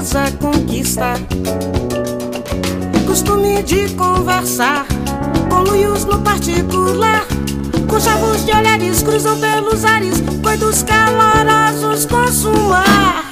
[0.00, 1.14] beleza conquista.
[3.06, 4.86] Costume de conversar
[5.50, 7.26] com no particular.
[7.86, 13.29] Com chavos de olhares cruzam pelos ares, coitos calorosos consumar.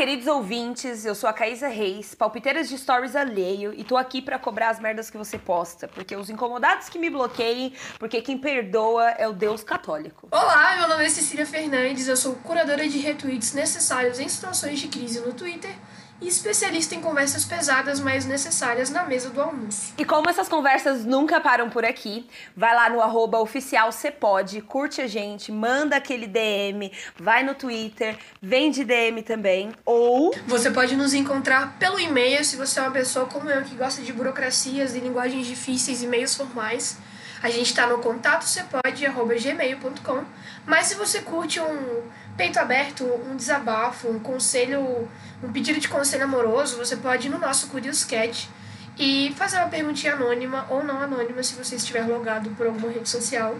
[0.00, 4.38] Queridos ouvintes, eu sou a Caísa Reis, palpiteiras de stories alheio, e tô aqui pra
[4.38, 9.10] cobrar as merdas que você posta, porque os incomodados que me bloqueiem, porque quem perdoa
[9.10, 10.26] é o Deus católico.
[10.30, 14.88] Olá, meu nome é Cecília Fernandes, eu sou curadora de retweets necessários em situações de
[14.88, 15.76] crise no Twitter
[16.20, 19.94] e especialista em conversas pesadas, mas necessárias na mesa do almoço.
[19.96, 25.00] E como essas conversas nunca param por aqui, vai lá no arroba oficial Cepode, curte
[25.00, 30.34] a gente, manda aquele DM, vai no Twitter, vem de DM também, ou...
[30.46, 34.02] Você pode nos encontrar pelo e-mail, se você é uma pessoa como eu que gosta
[34.02, 36.98] de burocracias e linguagens difíceis e meios formais.
[37.42, 40.24] A gente está no contato cepode.gmail.com,
[40.66, 42.02] mas se você curte um
[42.36, 45.08] peito aberto, um desabafo, um conselho,
[45.42, 48.48] um pedido de conselho amoroso, você pode ir no nosso Curious Cat
[48.98, 53.08] e fazer uma perguntinha anônima ou não anônima se você estiver logado por alguma rede
[53.08, 53.56] social.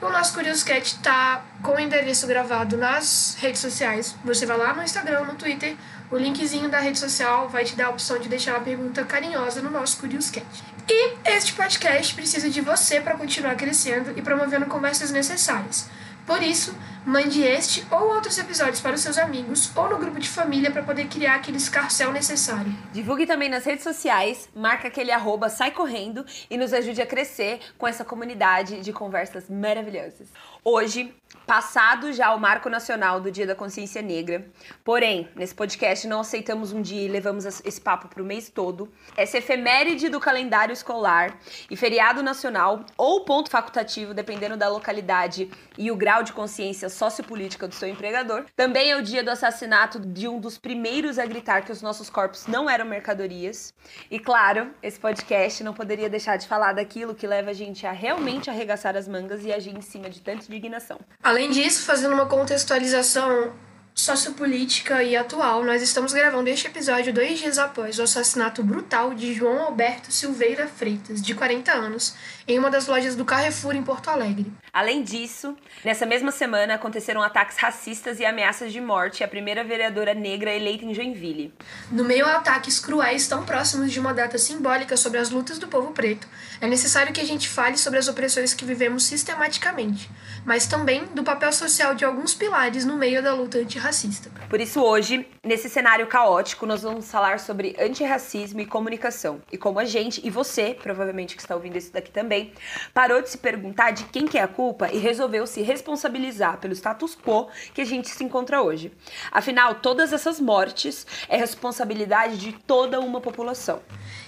[0.00, 4.14] E o nosso Curious Cat está com o endereço gravado nas redes sociais.
[4.24, 5.76] Você vai lá no Instagram, no Twitter,
[6.10, 9.60] o linkzinho da rede social vai te dar a opção de deixar uma pergunta carinhosa
[9.60, 10.46] no nosso Curious Cat.
[10.88, 15.86] E este podcast precisa de você para continuar crescendo e promovendo conversas necessárias.
[16.24, 16.74] Por isso,
[17.08, 20.82] mande este ou outros episódios para os seus amigos ou no grupo de família para
[20.82, 22.70] poder criar aquele escarcel necessário.
[22.92, 27.60] Divulgue também nas redes sociais, marca aquele arroba, sai correndo e nos ajude a crescer
[27.78, 30.28] com essa comunidade de conversas maravilhosas.
[30.62, 31.14] Hoje,
[31.46, 34.46] passado já o marco nacional do Dia da Consciência Negra,
[34.84, 38.92] porém, nesse podcast não aceitamos um dia e levamos esse papo para o mês todo.
[39.16, 41.38] Essa efeméride do calendário escolar
[41.70, 47.68] e feriado nacional ou ponto facultativo, dependendo da localidade e o grau de consciência sociopolítica
[47.68, 48.44] do seu empregador.
[48.56, 52.10] Também é o dia do assassinato de um dos primeiros a gritar que os nossos
[52.10, 53.72] corpos não eram mercadorias.
[54.10, 57.92] E claro, esse podcast não poderia deixar de falar daquilo que leva a gente a
[57.92, 60.98] realmente arregaçar as mangas e agir em cima de tanta indignação.
[61.22, 63.52] Além disso, fazendo uma contextualização
[63.98, 69.34] sociopolítica e atual, nós estamos gravando este episódio dois dias após o assassinato brutal de
[69.34, 72.14] João Alberto Silveira Freitas, de 40 anos,
[72.46, 74.52] em uma das lojas do Carrefour em Porto Alegre.
[74.78, 80.14] Além disso, nessa mesma semana aconteceram ataques racistas e ameaças de morte à primeira vereadora
[80.14, 81.52] negra eleita em Joinville.
[81.90, 85.66] No meio a ataques cruéis tão próximos de uma data simbólica sobre as lutas do
[85.66, 86.28] povo preto,
[86.60, 90.08] é necessário que a gente fale sobre as opressões que vivemos sistematicamente,
[90.46, 94.30] mas também do papel social de alguns pilares no meio da luta antirracista racista.
[94.48, 99.42] Por isso, hoje, nesse cenário caótico, nós vamos falar sobre antirracismo e comunicação.
[99.50, 102.52] E como a gente, e você, provavelmente que está ouvindo isso daqui também,
[102.94, 106.74] parou de se perguntar de quem que é a culpa e resolveu se responsabilizar pelo
[106.74, 108.92] status quo que a gente se encontra hoje.
[109.30, 113.80] Afinal, todas essas mortes é responsabilidade de toda uma população.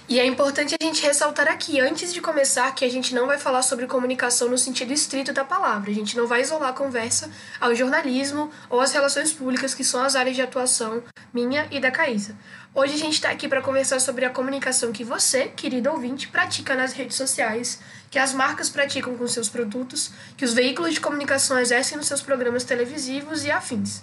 [0.09, 3.37] E é importante a gente ressaltar aqui, antes de começar, que a gente não vai
[3.37, 5.89] falar sobre comunicação no sentido estrito da palavra.
[5.89, 7.31] A gente não vai isolar a conversa
[7.61, 11.01] ao jornalismo ou às relações públicas, que são as áreas de atuação
[11.33, 12.35] minha e da Caísa.
[12.73, 16.75] Hoje a gente está aqui para conversar sobre a comunicação que você, querido ouvinte, pratica
[16.75, 17.79] nas redes sociais,
[18.09, 22.21] que as marcas praticam com seus produtos, que os veículos de comunicação exercem nos seus
[22.21, 24.01] programas televisivos e afins.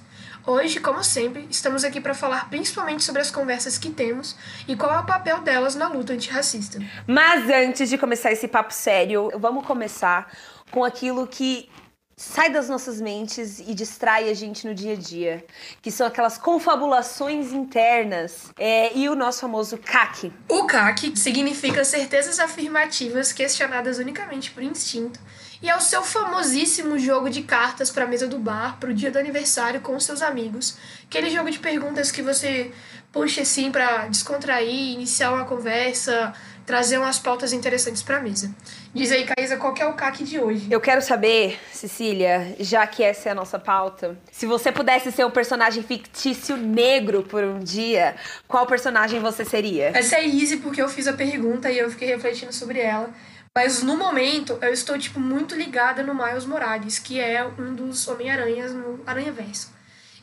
[0.48, 4.34] Hoje, como sempre, estamos aqui para falar principalmente sobre as conversas que temos
[4.66, 6.78] e qual é o papel delas na luta antirracista.
[7.06, 10.32] Mas antes de começar esse papo sério, vamos começar
[10.70, 11.68] com aquilo que
[12.16, 15.44] sai das nossas mentes e distrai a gente no dia a dia,
[15.82, 20.32] que são aquelas confabulações internas é, e o nosso famoso CAC.
[20.48, 25.20] O CAC significa certezas afirmativas questionadas unicamente por instinto
[25.62, 28.94] e é o seu famosíssimo jogo de cartas para a mesa do bar, para o
[28.94, 30.76] dia do aniversário com os seus amigos.
[31.04, 32.70] Aquele jogo de perguntas que você
[33.12, 36.32] puxa assim para descontrair, iniciar uma conversa,
[36.68, 38.54] trazer umas pautas interessantes para a mesa.
[38.92, 40.66] Diz aí, Caísa, qual que é o CAC de hoje?
[40.70, 45.24] Eu quero saber, Cecília, já que essa é a nossa pauta, se você pudesse ser
[45.24, 48.16] um personagem fictício negro por um dia,
[48.46, 49.92] qual personagem você seria?
[49.96, 53.10] Essa é easy porque eu fiz a pergunta e eu fiquei refletindo sobre ela.
[53.54, 58.06] Mas no momento eu estou tipo muito ligada no Miles Morales, que é um dos
[58.06, 59.72] Homem-Aranhas no Aranha Verso.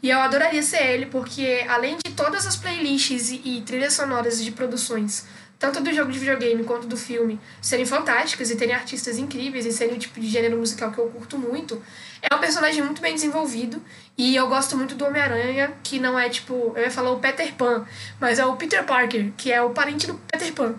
[0.02, 4.44] E eu adoraria ser ele, porque além de todas as playlists e, e trilhas sonoras
[4.44, 5.26] de produções
[5.58, 9.72] tanto do jogo de videogame quanto do filme, serem fantásticas e terem artistas incríveis e
[9.72, 11.82] serem o tipo de gênero musical que eu curto muito,
[12.30, 13.82] é um personagem muito bem desenvolvido
[14.18, 17.54] e eu gosto muito do Homem-Aranha, que não é tipo, eu ia falar o Peter
[17.54, 17.86] Pan,
[18.20, 20.76] mas é o Peter Parker, que é o parente do Peter Pan.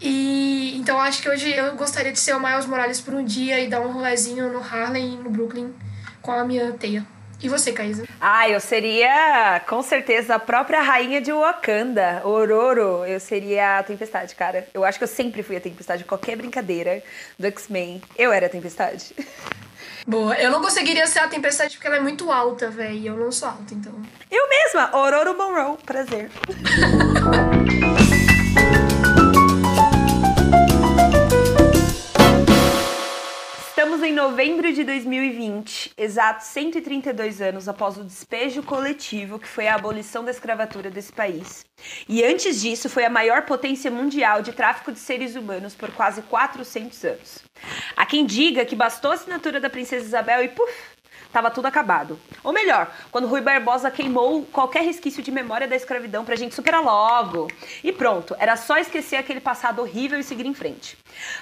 [0.00, 3.60] E então acho que hoje eu gostaria de ser o Miles Morales por um dia
[3.60, 5.74] e dar um rolezinho no Harlem, no Brooklyn,
[6.22, 7.04] com a minha teia.
[7.42, 8.04] E você, Caísa?
[8.18, 13.04] Ah, eu seria com certeza a própria rainha de Wakanda, Ororo.
[13.04, 14.66] Eu seria a Tempestade, cara.
[14.72, 16.04] Eu acho que eu sempre fui a Tempestade.
[16.04, 17.02] Qualquer brincadeira
[17.38, 19.14] do X-Men, eu era a Tempestade.
[20.06, 20.34] Boa.
[20.36, 22.94] Eu não conseguiria ser a Tempestade porque ela é muito alta, velho.
[22.94, 23.92] E eu não sou alta, então.
[24.30, 25.76] Eu mesma, Ororo Monroe.
[25.84, 26.30] Prazer.
[34.06, 40.24] em novembro de 2020, exatos 132 anos após o despejo coletivo que foi a abolição
[40.24, 41.64] da escravatura desse país.
[42.08, 46.22] E antes disso, foi a maior potência mundial de tráfico de seres humanos por quase
[46.22, 47.42] 400 anos.
[47.96, 50.72] Há quem diga que bastou a assinatura da princesa Isabel e puf,
[51.32, 52.18] Tava tudo acabado.
[52.42, 56.82] Ou melhor, quando Rui Barbosa queimou qualquer resquício de memória da escravidão pra gente superar
[56.82, 57.48] logo.
[57.84, 60.96] E pronto, era só esquecer aquele passado horrível e seguir em frente.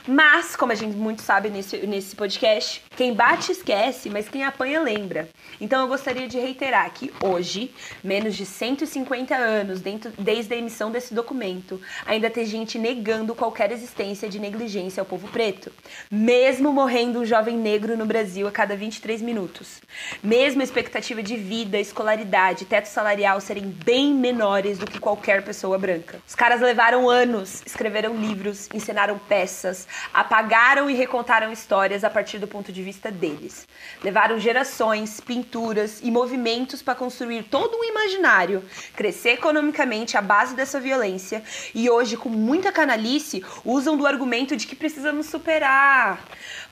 [0.07, 4.81] Mas, como a gente muito sabe nesse, nesse podcast, quem bate esquece, mas quem apanha
[4.81, 5.29] lembra.
[5.61, 7.73] Então eu gostaria de reiterar que hoje,
[8.03, 13.73] menos de 150 anos dentro, desde a emissão desse documento, ainda tem gente negando qualquer
[13.73, 15.73] existência de negligência ao povo preto.
[16.11, 19.81] Mesmo morrendo um jovem negro no Brasil a cada 23 minutos.
[20.23, 25.79] Mesmo a expectativa de vida, escolaridade, teto salarial serem bem menores do que qualquer pessoa
[25.79, 26.21] branca.
[26.27, 29.64] Os caras levaram anos, escreveram livros, ensinaram peças,
[30.13, 33.67] apagaram e recontaram histórias a partir do ponto de vista deles.
[34.03, 38.65] Levaram gerações, pinturas e movimentos para construir todo um imaginário,
[38.95, 41.43] crescer economicamente à base dessa violência
[41.75, 46.23] e hoje, com muita canalice, usam do argumento de que precisamos superar,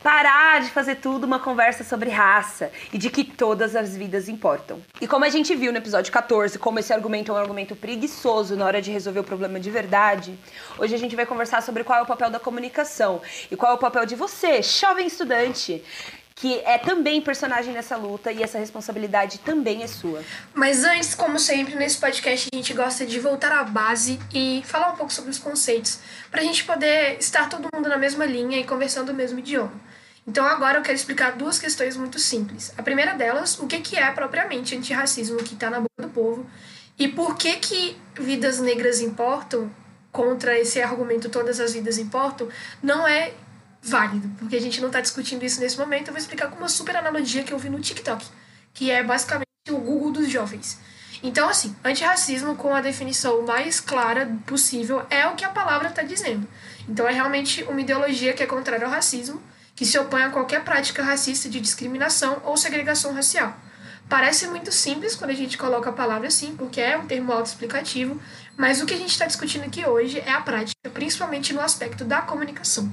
[0.02, 4.82] parar de fazer tudo uma conversa sobre raça e de que todas as vidas importam.
[5.00, 8.56] E como a gente viu no episódio 14, como esse argumento é um argumento preguiçoso
[8.56, 10.36] na hora de resolver o problema de verdade,
[10.78, 13.74] hoje a gente vai conversar sobre qual é o papel da comunicação e qual é
[13.74, 15.82] o papel de você, jovem estudante,
[16.34, 20.24] que é também personagem nessa luta e essa responsabilidade também é sua.
[20.52, 24.90] Mas antes, como sempre, nesse podcast a gente gosta de voltar à base e falar
[24.92, 26.00] um pouco sobre os conceitos,
[26.32, 29.91] para a gente poder estar todo mundo na mesma linha e conversando o mesmo idioma.
[30.26, 32.72] Então agora eu quero explicar duas questões muito simples.
[32.78, 36.46] A primeira delas, o que, que é propriamente antirracismo que está na boca do povo
[36.98, 39.70] e por que, que vidas negras importam
[40.12, 42.48] contra esse argumento todas as vidas importam,
[42.82, 43.32] não é
[43.82, 46.08] válido, porque a gente não está discutindo isso nesse momento.
[46.08, 48.24] Eu vou explicar com uma super analogia que eu vi no TikTok,
[48.74, 50.78] que é basicamente o Google dos jovens.
[51.22, 56.02] Então, assim, antirracismo, com a definição mais clara possível, é o que a palavra está
[56.02, 56.46] dizendo.
[56.88, 59.40] Então, é realmente uma ideologia que é contrária ao racismo,
[59.74, 63.56] que se opõe a qualquer prática racista de discriminação ou segregação racial.
[64.08, 68.20] Parece muito simples quando a gente coloca a palavra assim, porque é um termo autoexplicativo,
[68.56, 72.04] mas o que a gente está discutindo aqui hoje é a prática, principalmente no aspecto
[72.04, 72.92] da comunicação.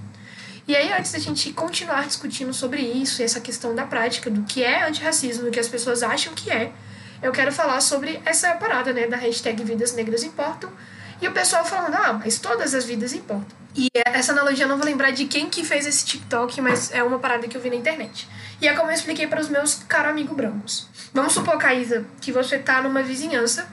[0.66, 4.64] E aí, antes da gente continuar discutindo sobre isso, essa questão da prática, do que
[4.64, 6.72] é antirracismo, do que as pessoas acham que é,
[7.22, 10.72] eu quero falar sobre essa parada, né, da hashtag Vidas Negras Importam,
[11.22, 13.58] e o pessoal falando, ah, mas todas as vidas importam.
[13.76, 17.04] E essa analogia eu não vou lembrar de quem que fez esse TikTok, mas é
[17.04, 18.28] uma parada que eu vi na internet.
[18.62, 20.88] E é como eu expliquei para os meus caros amigos brancos.
[21.14, 23.68] Vamos supor, Caísa, que você tá numa vizinhança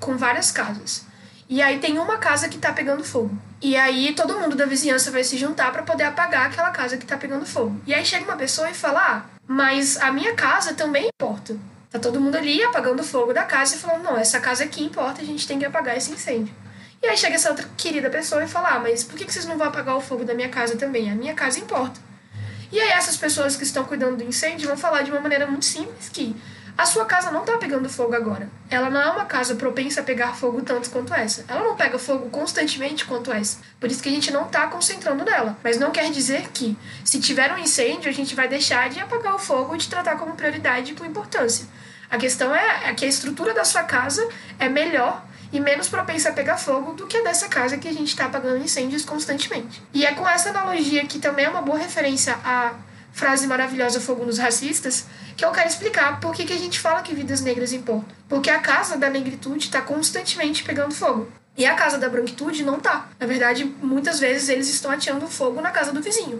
[0.00, 1.06] com várias casas.
[1.48, 3.36] E aí tem uma casa que tá pegando fogo.
[3.62, 7.06] E aí todo mundo da vizinhança vai se juntar para poder apagar aquela casa que
[7.06, 7.80] tá pegando fogo.
[7.86, 11.56] E aí chega uma pessoa e fala: ah, mas a minha casa também importa.
[11.88, 14.84] Tá todo mundo ali apagando o fogo da casa e falando: não, essa casa aqui
[14.84, 16.52] importa, a gente tem que apagar esse incêndio.
[17.02, 19.58] E aí chega essa outra querida pessoa e fala: ah, mas por que vocês não
[19.58, 21.10] vão apagar o fogo da minha casa também?
[21.10, 22.00] A minha casa importa.
[22.72, 25.64] E aí essas pessoas que estão cuidando do incêndio vão falar de uma maneira muito
[25.64, 26.34] simples que
[26.76, 28.50] a sua casa não está pegando fogo agora.
[28.68, 31.42] Ela não é uma casa propensa a pegar fogo tanto quanto essa.
[31.48, 33.60] Ela não pega fogo constantemente quanto essa.
[33.80, 35.56] Por isso que a gente não está concentrando nela.
[35.64, 39.34] Mas não quer dizer que, se tiver um incêndio, a gente vai deixar de apagar
[39.34, 41.66] o fogo e de tratar como prioridade e com importância.
[42.10, 45.24] A questão é, é que a estrutura da sua casa é melhor
[45.56, 48.26] e menos propensa a pegar fogo do que a dessa casa que a gente está
[48.26, 49.82] apagando incêndios constantemente.
[49.94, 52.74] E é com essa analogia, que também é uma boa referência à
[53.10, 57.00] frase maravilhosa Fogo nos Racistas, que eu quero explicar por que, que a gente fala
[57.00, 58.04] que vidas negras importam.
[58.28, 61.26] Porque a casa da negritude está constantemente pegando fogo.
[61.56, 63.08] E a casa da branquitude não tá.
[63.18, 66.38] Na verdade, muitas vezes eles estão ateando fogo na casa do vizinho.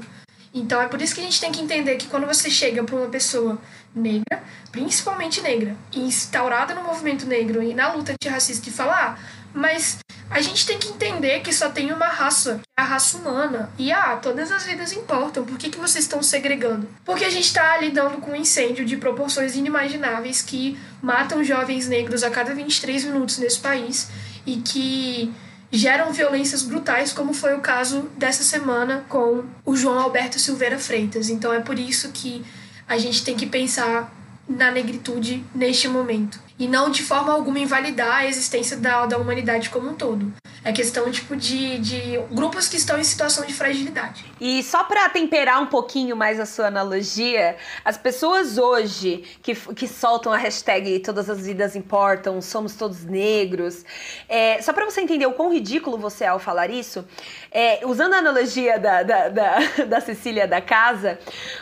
[0.56, 2.96] Então é por isso que a gente tem que entender que quando você chega para
[2.96, 3.58] uma pessoa
[3.94, 9.98] negra, principalmente negra, instaurada no movimento negro e na luta antirracista, e falar, ah, mas
[10.30, 13.70] a gente tem que entender que só tem uma raça, é a raça humana.
[13.78, 15.44] E ah, todas as vidas importam.
[15.44, 16.88] Por que, que vocês estão segregando?
[17.04, 22.22] Porque a gente está lidando com um incêndio de proporções inimagináveis que matam jovens negros
[22.22, 24.08] a cada 23 minutos nesse país
[24.46, 25.32] e que
[25.70, 31.28] geram violências brutais, como foi o caso dessa semana com o João Alberto Silveira Freitas.
[31.28, 32.44] Então é por isso que
[32.88, 34.12] a gente tem que pensar
[34.48, 36.45] na negritude neste momento.
[36.58, 40.32] E não de forma alguma invalidar a existência da, da humanidade como um todo.
[40.64, 44.24] É questão, tipo, de, de grupos que estão em situação de fragilidade.
[44.40, 49.86] E só para temperar um pouquinho mais a sua analogia, as pessoas hoje que, que
[49.86, 53.84] soltam a hashtag Todas as Vidas Importam, Somos Todos Negros,
[54.28, 57.04] é, só para você entender o quão ridículo você é ao falar isso,
[57.52, 61.18] é, usando a analogia da, da, da, da, Cecília da casa,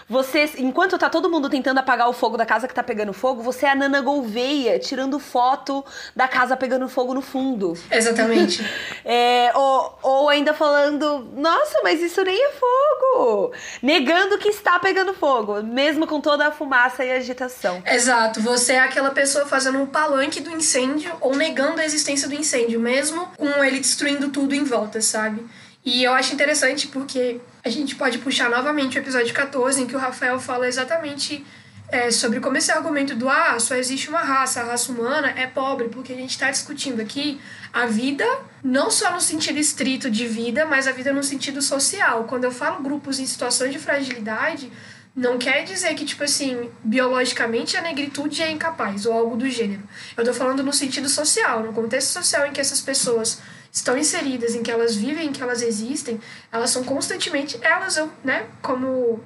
[0.08, 3.42] você, enquanto tá todo mundo tentando apagar o fogo da casa que tá pegando fogo,
[3.42, 7.76] você é a Nana Gouveia tirando foto da casa pegando fogo no fundo.
[7.90, 8.64] Exatamente.
[9.06, 13.52] É, ou, ou ainda falando, nossa, mas isso nem é fogo.
[13.82, 17.82] Negando que está pegando fogo, mesmo com toda a fumaça e agitação.
[17.86, 22.34] Exato, você é aquela pessoa fazendo um palanque do incêndio ou negando a existência do
[22.34, 25.44] incêndio, mesmo com ele destruindo tudo em volta, sabe?
[25.84, 29.94] E eu acho interessante porque a gente pode puxar novamente o episódio 14, em que
[29.94, 31.44] o Rafael fala exatamente
[31.94, 35.46] é, sobre como esse argumento do ah, só existe uma raça, a raça humana é
[35.46, 37.40] pobre, porque a gente está discutindo aqui
[37.72, 38.26] a vida,
[38.64, 42.24] não só no sentido estrito de vida, mas a vida no sentido social.
[42.24, 44.72] Quando eu falo grupos em situações de fragilidade,
[45.14, 49.84] não quer dizer que, tipo assim, biologicamente a negritude é incapaz ou algo do gênero.
[50.16, 54.56] Eu tô falando no sentido social, no contexto social em que essas pessoas estão inseridas,
[54.56, 56.20] em que elas vivem, em que elas existem,
[56.50, 59.22] elas são constantemente, elas, né, como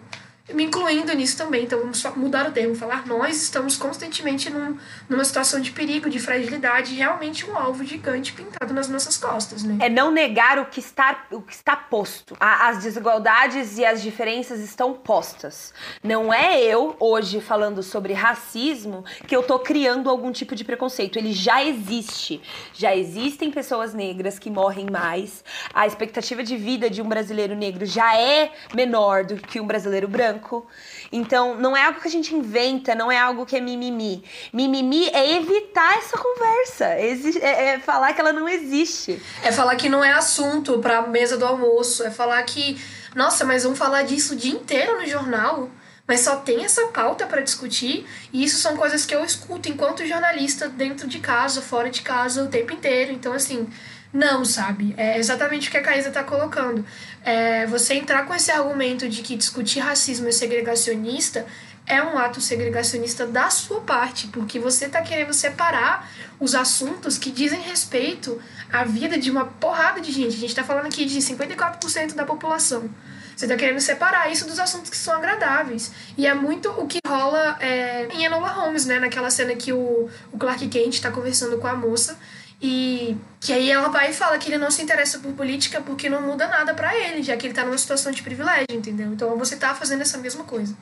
[0.53, 1.65] me incluindo nisso também.
[1.65, 4.77] Então vamos mudar o termo, falar nós estamos constantemente num,
[5.09, 9.79] numa situação de perigo, de fragilidade, realmente um alvo gigante pintado nas nossas costas, né?
[9.81, 12.37] É não negar o que está, o que está posto.
[12.41, 15.73] as desigualdades e as diferenças estão postas.
[16.03, 21.19] Não é eu, hoje, falando sobre racismo, que eu tô criando algum tipo de preconceito.
[21.19, 22.41] Ele já existe.
[22.73, 25.45] Já existem pessoas negras que morrem mais.
[25.75, 30.09] A expectativa de vida de um brasileiro negro já é menor do que um brasileiro
[30.09, 30.67] branco branco.
[31.11, 34.25] Então, não é algo que a gente inventa, não é algo que é mimimi.
[34.53, 39.21] Mimimi é evitar essa conversa, é, é falar que ela não existe.
[39.43, 42.81] É falar que não é assunto para a mesa do almoço, é falar que,
[43.15, 45.71] nossa, mas vamos falar disso o dia inteiro no jornal
[46.07, 50.07] mas só tem essa pauta para discutir, e isso são coisas que eu escuto enquanto
[50.07, 53.13] jornalista dentro de casa, fora de casa, o tempo inteiro.
[53.13, 53.69] Então, assim,
[54.13, 54.95] não, sabe?
[54.97, 56.85] É exatamente o que a Caísa está colocando.
[57.25, 61.47] É, você entrar com esse argumento de que discutir racismo é segregacionista
[61.89, 67.31] é um ato segregacionista da sua parte, porque você está querendo separar os assuntos que
[67.31, 70.37] dizem respeito à vida de uma porrada de gente.
[70.37, 72.91] A gente está falando aqui de 54% da população.
[73.35, 75.93] Você está querendo separar isso dos assuntos que são agradáveis.
[76.17, 78.99] E é muito o que rola é, em Enola Holmes, né?
[78.99, 82.19] Naquela cena que o, o Clark Kent está conversando com a moça
[82.61, 86.09] e que aí ela vai e fala que ele não se interessa por política porque
[86.09, 89.13] não muda nada para ele, já que ele tá numa situação de privilégio, entendeu?
[89.13, 90.77] Então você tá fazendo essa mesma coisa.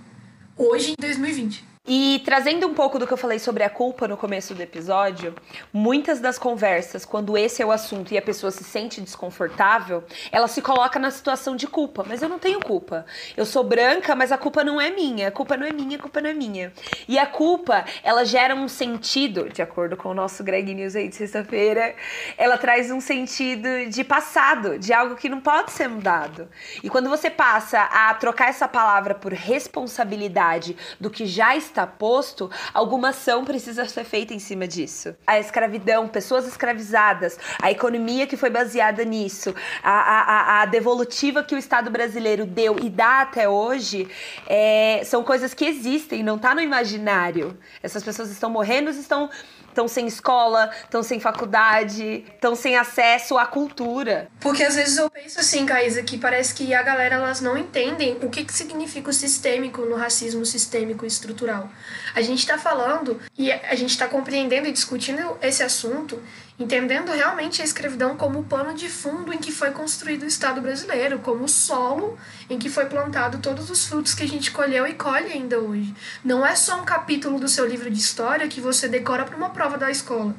[0.56, 1.75] Hoje, em 2020.
[1.88, 5.32] E trazendo um pouco do que eu falei sobre a culpa no começo do episódio,
[5.72, 10.02] muitas das conversas, quando esse é o assunto e a pessoa se sente desconfortável,
[10.32, 12.04] ela se coloca na situação de culpa.
[12.04, 13.06] Mas eu não tenho culpa.
[13.36, 15.28] Eu sou branca, mas a culpa não é minha.
[15.28, 16.72] A culpa não é minha, a culpa não é minha.
[17.06, 21.06] E a culpa, ela gera um sentido, de acordo com o nosso Greg News aí
[21.06, 21.94] de sexta-feira,
[22.36, 26.48] ela traz um sentido de passado, de algo que não pode ser mudado.
[26.82, 31.86] E quando você passa a trocar essa palavra por responsabilidade do que já está está
[31.86, 35.14] posto, alguma ação precisa ser feita em cima disso.
[35.26, 41.54] A escravidão, pessoas escravizadas, a economia que foi baseada nisso, a, a, a devolutiva que
[41.54, 44.08] o Estado brasileiro deu e dá até hoje,
[44.46, 47.56] é, são coisas que existem, não está no imaginário.
[47.82, 49.28] Essas pessoas estão morrendo, estão
[49.76, 54.28] estão sem escola, estão sem faculdade, estão sem acesso à cultura.
[54.40, 58.16] Porque às vezes eu penso assim, Caísa, que parece que a galera elas não entendem
[58.22, 61.68] o que, que significa o sistêmico no racismo sistêmico e estrutural.
[62.14, 66.22] A gente está falando e a gente está compreendendo e discutindo esse assunto
[66.58, 70.60] entendendo realmente a escravidão como o pano de fundo em que foi construído o Estado
[70.60, 74.86] brasileiro, como o solo em que foi plantado todos os frutos que a gente colheu
[74.86, 75.94] e colhe ainda hoje.
[76.24, 79.50] Não é só um capítulo do seu livro de história que você decora para uma
[79.50, 80.34] prova da escola.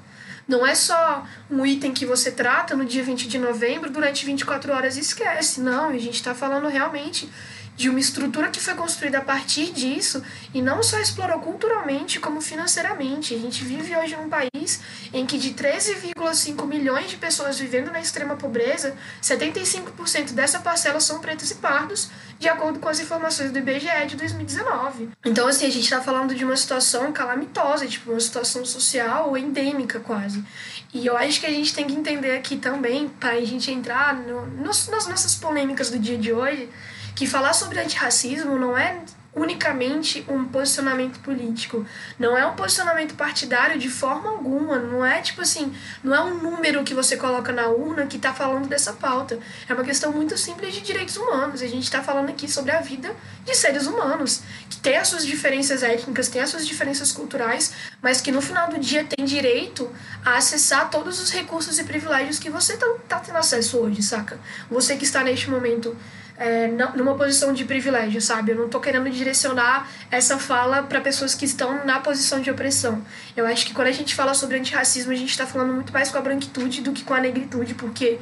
[0.47, 4.71] Não é só um item que você trata no dia 20 de novembro durante 24
[4.71, 5.59] horas e esquece.
[5.59, 7.29] Não, a gente está falando realmente
[7.77, 12.41] de uma estrutura que foi construída a partir disso e não só explorou culturalmente, como
[12.41, 13.35] financeiramente.
[13.35, 14.81] A gente vive hoje num país
[15.13, 21.19] em que de 13,5 milhões de pessoas vivendo na extrema pobreza, 75% dessa parcela são
[21.19, 25.09] pretos e pardos, de acordo com as informações do IBGE de 2019.
[25.23, 29.99] Então, assim, a gente está falando de uma situação calamitosa, tipo, uma situação social endêmica
[29.99, 30.43] quase.
[30.91, 34.15] E eu acho que a gente tem que entender aqui também, para a gente entrar
[34.15, 36.69] no, nas nossas polêmicas do dia de hoje,
[37.17, 39.01] que falar sobre antirracismo não é
[39.33, 41.83] unicamente um posicionamento político.
[42.19, 44.77] Não é um posicionamento partidário de forma alguma.
[44.77, 48.33] Não é tipo assim, não é um número que você coloca na urna que está
[48.35, 49.39] falando dessa pauta.
[49.67, 51.63] É uma questão muito simples de direitos humanos.
[51.63, 55.25] A gente está falando aqui sobre a vida de seres humanos, que tem as suas
[55.25, 59.89] diferenças étnicas, tem as suas diferenças culturais, mas que no final do dia tem direito
[60.23, 64.39] a acessar todos os recursos e privilégios que você está tá tendo acesso hoje, saca?
[64.69, 65.95] Você que está neste momento
[66.37, 68.51] é, numa posição de privilégio, sabe?
[68.51, 73.03] Eu não tô querendo direcionar essa fala para pessoas que estão na posição de opressão.
[73.35, 76.11] Eu acho que quando a gente fala sobre antirracismo, a gente está falando muito mais
[76.11, 78.19] com a branquitude do que com a negritude, porque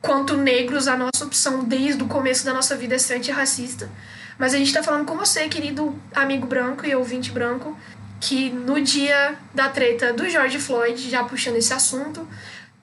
[0.00, 3.90] quanto negros, a nossa opção desde o começo da nossa vida é ser antirracista.
[4.38, 7.76] Mas a gente está falando com você, querido amigo branco e ouvinte branco,
[8.20, 12.26] que no dia da treta do George Floyd, já puxando esse assunto,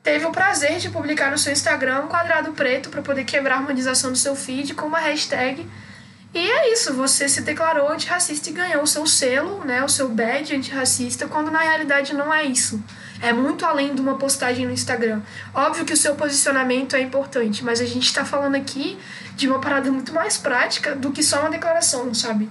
[0.10, 3.58] teve o prazer de publicar no seu Instagram um quadrado preto para poder quebrar a
[3.60, 5.70] harmonização do seu feed com uma hashtag.
[6.34, 10.10] E é isso, você se declarou antirracista e ganhou o seu selo, né, o seu
[10.10, 12.84] badge antirracista, quando na realidade não é isso.
[13.22, 15.22] É muito além de uma postagem no Instagram.
[15.54, 18.98] Óbvio que o seu posicionamento é importante, mas a gente está falando aqui
[19.36, 22.50] de uma parada muito mais prática do que só uma declaração, sabe?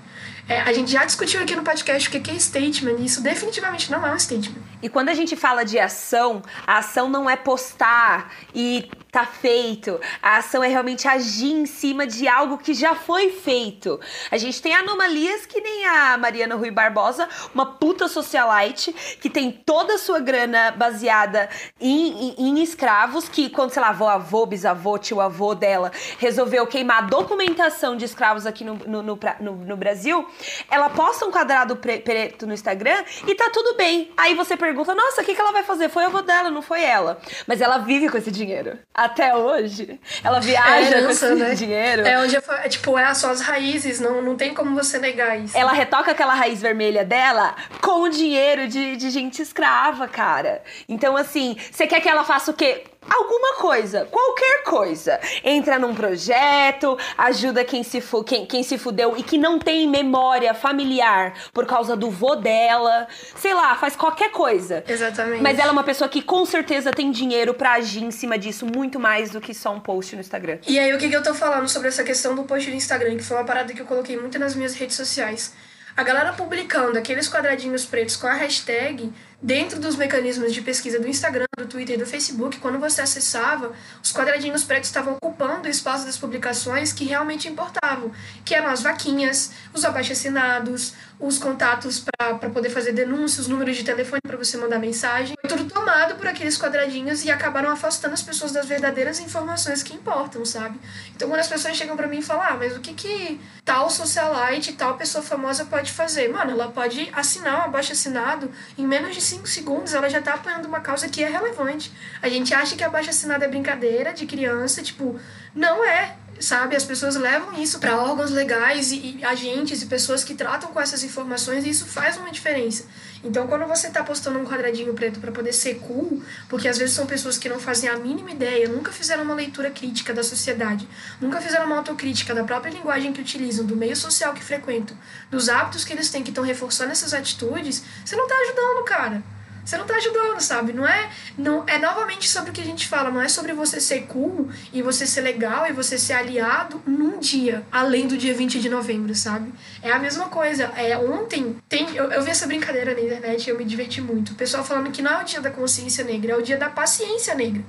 [0.48, 3.90] É, a gente já discutiu aqui no podcast o que é statement, e isso definitivamente
[3.90, 4.56] não é um statement.
[4.82, 10.00] E quando a gente fala de ação, a ação não é postar e tá feito.
[10.22, 13.98] A ação é realmente agir em cima de algo que já foi feito.
[14.30, 19.50] A gente tem anomalias que nem a Mariana Rui Barbosa, uma puta socialite, que tem
[19.50, 21.48] toda a sua grana baseada
[21.80, 26.66] em, em, em escravos, que quando, sei lá, avô, avô, bisavô, tio avô dela, resolveu
[26.66, 30.26] queimar a documentação de escravos aqui no, no, no, no, no Brasil,
[30.70, 34.12] ela posta um quadrado preto no Instagram e tá tudo bem.
[34.16, 35.88] Aí você pergunta, nossa, o que, que ela vai fazer?
[35.88, 37.18] Foi o avô dela, não foi ela.
[37.46, 40.00] Mas ela vive com esse dinheiro até hoje.
[40.22, 41.54] Ela viaja é herança, com esse né?
[41.54, 42.06] dinheiro.
[42.06, 45.56] É onde é, tipo, é as suas raízes, não, não tem como você negar isso.
[45.56, 50.62] Ela retoca aquela raiz vermelha dela com o dinheiro de, de gente escrava, cara.
[50.88, 52.84] Então, assim, você quer que ela faça o quê?
[53.08, 55.20] Alguma coisa, qualquer coisa.
[55.42, 59.88] Entra num projeto, ajuda quem se, fu quem, quem se fudeu e que não tem
[59.88, 63.06] memória familiar por causa do vô dela.
[63.36, 64.84] Sei lá, faz qualquer coisa.
[64.86, 65.42] Exatamente.
[65.42, 68.66] Mas ela é uma pessoa que com certeza tem dinheiro para agir em cima disso
[68.66, 70.58] muito mais do que só um post no Instagram.
[70.66, 73.16] E aí, o que, que eu tô falando sobre essa questão do post no Instagram,
[73.16, 75.54] que foi uma parada que eu coloquei muito nas minhas redes sociais.
[75.96, 81.08] A galera publicando aqueles quadradinhos pretos com a hashtag dentro dos mecanismos de pesquisa do
[81.08, 83.72] Instagram, do Twitter e do Facebook, quando você acessava,
[84.02, 88.10] os quadradinhos pretos estavam ocupando o espaço das publicações que realmente importavam,
[88.44, 93.84] que eram as vaquinhas, os abaixo-assinados, os contatos para poder fazer denúncias, os números de
[93.84, 95.36] telefone para você mandar mensagem.
[95.40, 99.94] Foi tudo tomado por aqueles quadradinhos e acabaram afastando as pessoas das verdadeiras informações que
[99.94, 100.78] importam, sabe?
[101.14, 103.90] Então, quando as pessoas chegam para mim e falam, ah, mas o que que tal
[103.90, 106.28] socialite, tal pessoa famosa pode fazer?
[106.28, 110.68] Mano, ela pode assinar um abaixo-assinado em menos de 5 segundos ela já tá apoiando
[110.68, 111.92] uma causa que é relevante.
[112.22, 115.18] A gente acha que a baixa assinada é brincadeira de criança, tipo,
[115.54, 116.76] não é, sabe?
[116.76, 120.80] As pessoas levam isso para órgãos legais e, e, agentes e pessoas que tratam com
[120.80, 122.84] essas informações e isso faz uma diferença.
[123.22, 126.94] Então, quando você tá postando um quadradinho preto para poder ser cool, porque às vezes
[126.94, 130.88] são pessoas que não fazem a mínima ideia, nunca fizeram uma leitura crítica da sociedade,
[131.20, 134.96] nunca fizeram uma autocrítica da própria linguagem que utilizam, do meio social que frequentam,
[135.30, 139.37] dos hábitos que eles têm que estão reforçando essas atitudes, você não tá ajudando, cara
[139.68, 140.72] você não tá ajudando, sabe?
[140.72, 143.78] Não é, não é novamente sobre o que a gente fala, não é sobre você
[143.78, 148.32] ser cool e você ser legal e você ser aliado num dia, além do dia
[148.32, 149.52] 20 de novembro, sabe?
[149.82, 150.72] É a mesma coisa.
[150.74, 154.32] É, ontem tem, eu, eu vi essa brincadeira na internet e eu me diverti muito.
[154.32, 156.70] O pessoal falando que não é o dia da consciência negra, é o dia da
[156.70, 157.62] paciência negra.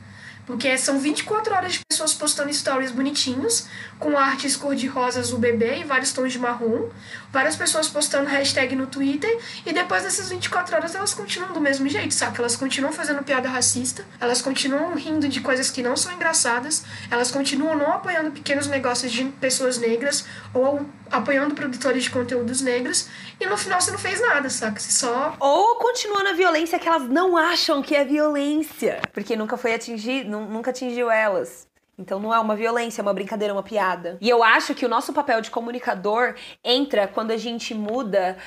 [0.49, 3.67] Porque são 24 horas de pessoas postando stories bonitinhos,
[3.99, 6.89] com artes cor-de-rosa azul bebê e vários tons de marrom.
[7.31, 9.29] Várias pessoas postando hashtag no Twitter.
[9.63, 12.39] E depois dessas 24 horas elas continuam do mesmo jeito, sabe?
[12.39, 17.29] Elas continuam fazendo piada racista, elas continuam rindo de coisas que não são engraçadas, elas
[17.29, 23.08] continuam não apoiando pequenos negócios de pessoas negras ou apoiando produtores de conteúdos negros.
[23.39, 24.80] E no final você não fez nada, saca?
[24.80, 25.36] Você só.
[25.39, 29.02] Ou continua na violência que elas não acham que é violência.
[29.13, 31.67] Porque nunca foi atingido nunca atingiu elas.
[32.00, 34.17] Então não é uma violência, é uma brincadeira, é uma piada.
[34.22, 38.38] E eu acho que o nosso papel de comunicador entra quando a gente muda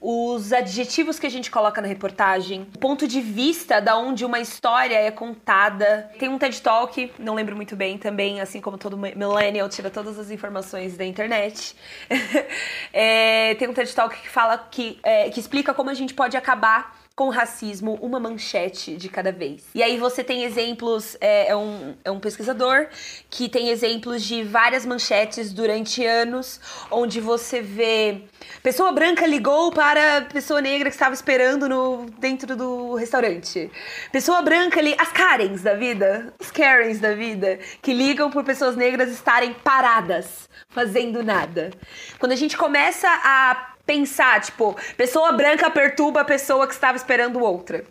[0.00, 4.38] os adjetivos que a gente coloca na reportagem, o ponto de vista da onde uma
[4.38, 6.10] história é contada.
[6.18, 10.18] Tem um TED Talk, não lembro muito bem também, assim como todo millennial tira todas
[10.18, 11.74] as informações da internet.
[12.92, 16.36] é, tem um TED Talk que fala que, é, que explica como a gente pode
[16.36, 19.64] acabar com racismo, uma manchete de cada vez.
[19.74, 22.86] E aí você tem exemplos, é, é, um, é um pesquisador
[23.28, 26.60] que tem exemplos de várias manchetes durante anos,
[26.92, 28.22] onde você vê
[28.62, 33.70] pessoa branca ligou para pessoa negra que estava esperando no, dentro do restaurante.
[34.12, 38.76] Pessoa branca ali, as Karens da vida, os Karens da vida, que ligam por pessoas
[38.76, 41.70] negras estarem paradas, fazendo nada.
[42.18, 47.40] Quando a gente começa a pensar, tipo, pessoa branca perturba a pessoa que estava esperando
[47.40, 47.84] outra.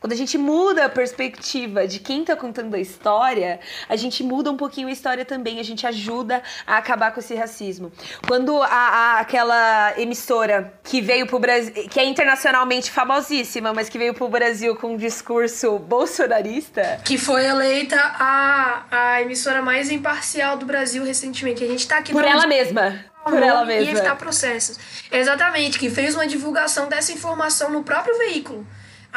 [0.00, 4.50] Quando a gente muda a perspectiva de quem tá contando a história, a gente muda
[4.50, 7.92] um pouquinho a história também, a gente ajuda a acabar com esse racismo.
[8.26, 13.98] Quando a, a aquela emissora que veio pro Brasil, que é internacionalmente famosíssima, mas que
[13.98, 17.00] veio pro Brasil com um discurso bolsonarista.
[17.04, 21.64] Que foi eleita a, a emissora mais imparcial do Brasil recentemente.
[21.64, 23.04] A gente tá aqui Por ela mesma.
[23.24, 23.90] Por ela mesma.
[23.90, 24.78] E evitar processos.
[25.10, 28.66] Exatamente, que fez uma divulgação dessa informação no próprio veículo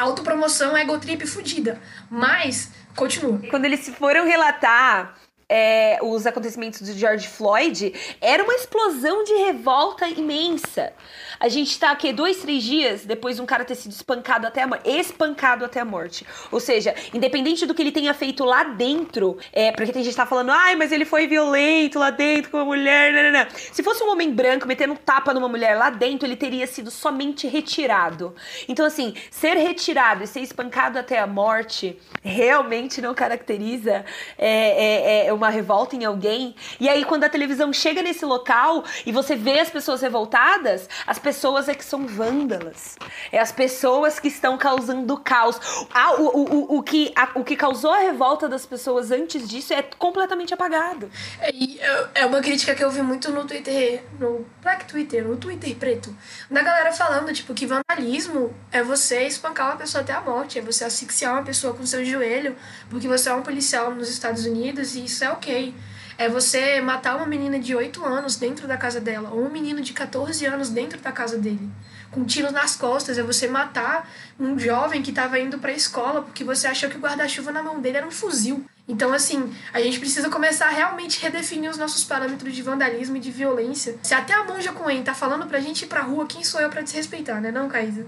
[0.00, 1.80] autopromoção, egotrip fudida.
[2.10, 3.40] Mas, continua.
[3.50, 5.14] Quando eles foram relatar
[5.50, 10.92] é, os acontecimentos do George Floyd, era uma explosão de revolta imensa.
[11.40, 14.62] A gente tá aqui dois, três dias depois de um cara ter sido espancado até
[14.62, 16.24] a morte, espancado até a morte.
[16.52, 20.16] Ou seja, independente do que ele tenha feito lá dentro, é, porque tem gente que
[20.16, 23.46] tá falando, ai, mas ele foi violento lá dentro com uma mulher, não, não, não.
[23.50, 26.90] Se fosse um homem branco metendo um tapa numa mulher lá dentro, ele teria sido
[26.92, 28.36] somente retirado.
[28.68, 34.04] Então, assim, ser retirado e ser espancado até a morte realmente não caracteriza
[34.38, 36.54] é, é, é uma revolta em alguém.
[36.78, 41.18] E aí, quando a televisão chega nesse local e você vê as pessoas revoltadas, as
[41.18, 42.96] pessoas é que são vândalas.
[43.32, 45.58] É as pessoas que estão causando caos.
[45.92, 49.72] Ah, o, o, o, que, a, o que causou a revolta das pessoas antes disso
[49.72, 51.10] é completamente apagado.
[51.40, 55.74] É, é uma crítica que eu vi muito no Twitter, no Black Twitter, no Twitter
[55.76, 56.14] preto,
[56.50, 60.62] da galera falando, tipo, que vandalismo é você espancar uma pessoa até a morte, é
[60.62, 62.56] você asfixiar uma pessoa com seu joelho,
[62.88, 65.74] porque você é um policial nos Estados Unidos e isso é ok.
[66.18, 69.80] É você matar uma menina de 8 anos dentro da casa dela, ou um menino
[69.80, 71.70] de 14 anos dentro da casa dele,
[72.10, 73.16] com tiros nas costas.
[73.16, 74.06] É você matar
[74.38, 77.62] um jovem que estava indo para a escola porque você achou que o guarda-chuva na
[77.62, 78.64] mão dele era um fuzil.
[78.86, 83.20] Então, assim, a gente precisa começar a realmente redefinir os nossos parâmetros de vandalismo e
[83.20, 83.96] de violência.
[84.02, 86.68] Se até a Monja Coen tá falando pra gente ir pra rua, quem sou eu
[86.68, 88.04] para desrespeitar, né, não, Caísa?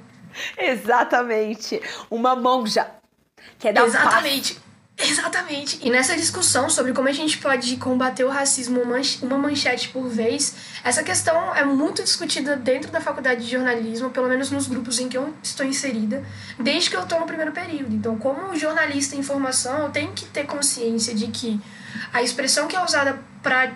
[0.59, 1.81] Exatamente.
[2.11, 2.91] Uma monja.
[3.59, 4.55] Que é dar Exatamente.
[4.55, 4.72] Um
[5.03, 5.79] Exatamente.
[5.83, 8.83] E nessa discussão sobre como a gente pode combater o racismo
[9.23, 14.29] uma manchete por vez, essa questão é muito discutida dentro da faculdade de jornalismo, pelo
[14.29, 16.25] menos nos grupos em que eu estou inserida,
[16.59, 17.95] desde que eu estou no primeiro período.
[17.95, 21.61] Então, como jornalista em informação, eu tenho que ter consciência de que
[22.13, 23.73] a expressão que é usada para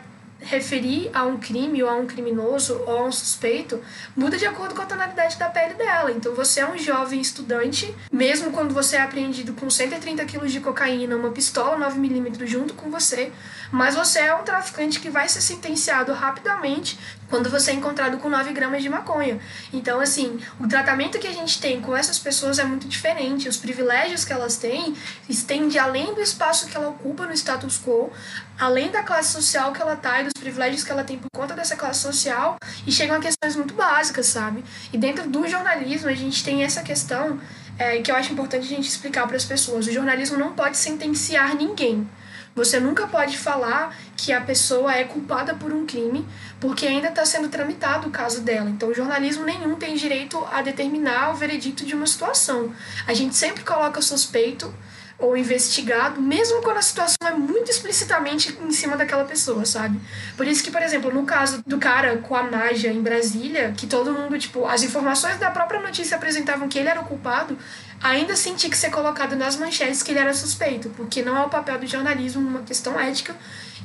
[0.46, 3.82] referir a um crime ou a um criminoso ou a um suspeito
[4.16, 6.10] muda de acordo com a tonalidade da pele dela.
[6.12, 10.60] Então você é um jovem estudante, mesmo quando você é apreendido com 130 quilos de
[10.60, 13.32] cocaína, uma pistola 9mm junto com você,
[13.72, 18.28] mas você é um traficante que vai ser sentenciado rapidamente quando você é encontrado com
[18.28, 19.40] 9 gramas de maconha.
[19.72, 23.48] Então, assim, o tratamento que a gente tem com essas pessoas é muito diferente.
[23.48, 24.94] Os privilégios que elas têm
[25.28, 28.12] estende além do espaço que ela ocupa no status quo,
[28.58, 31.54] além da classe social que ela tá e dos privilégios que ela tem por conta
[31.54, 34.64] dessa classe social, e chegam a questões muito básicas, sabe?
[34.92, 37.40] E dentro do jornalismo, a gente tem essa questão
[37.78, 39.86] é, que eu acho importante a gente explicar para as pessoas.
[39.86, 42.08] O jornalismo não pode sentenciar ninguém.
[42.54, 46.26] Você nunca pode falar que a pessoa é culpada por um crime,
[46.58, 48.70] porque ainda está sendo tramitado o caso dela.
[48.70, 52.72] Então, o jornalismo nenhum tem direito a determinar o veredito de uma situação.
[53.06, 54.72] A gente sempre coloca suspeito
[55.18, 59.98] ou investigado, mesmo quando a situação é muito explicitamente em cima daquela pessoa, sabe?
[60.36, 63.86] Por isso que, por exemplo, no caso do cara com a Naja em Brasília, que
[63.86, 67.56] todo mundo, tipo, as informações da própria notícia apresentavam que ele era o culpado,
[68.02, 71.48] ainda assim que ser colocado nas manchetes que ele era suspeito, porque não é o
[71.48, 73.34] papel do jornalismo, uma questão ética,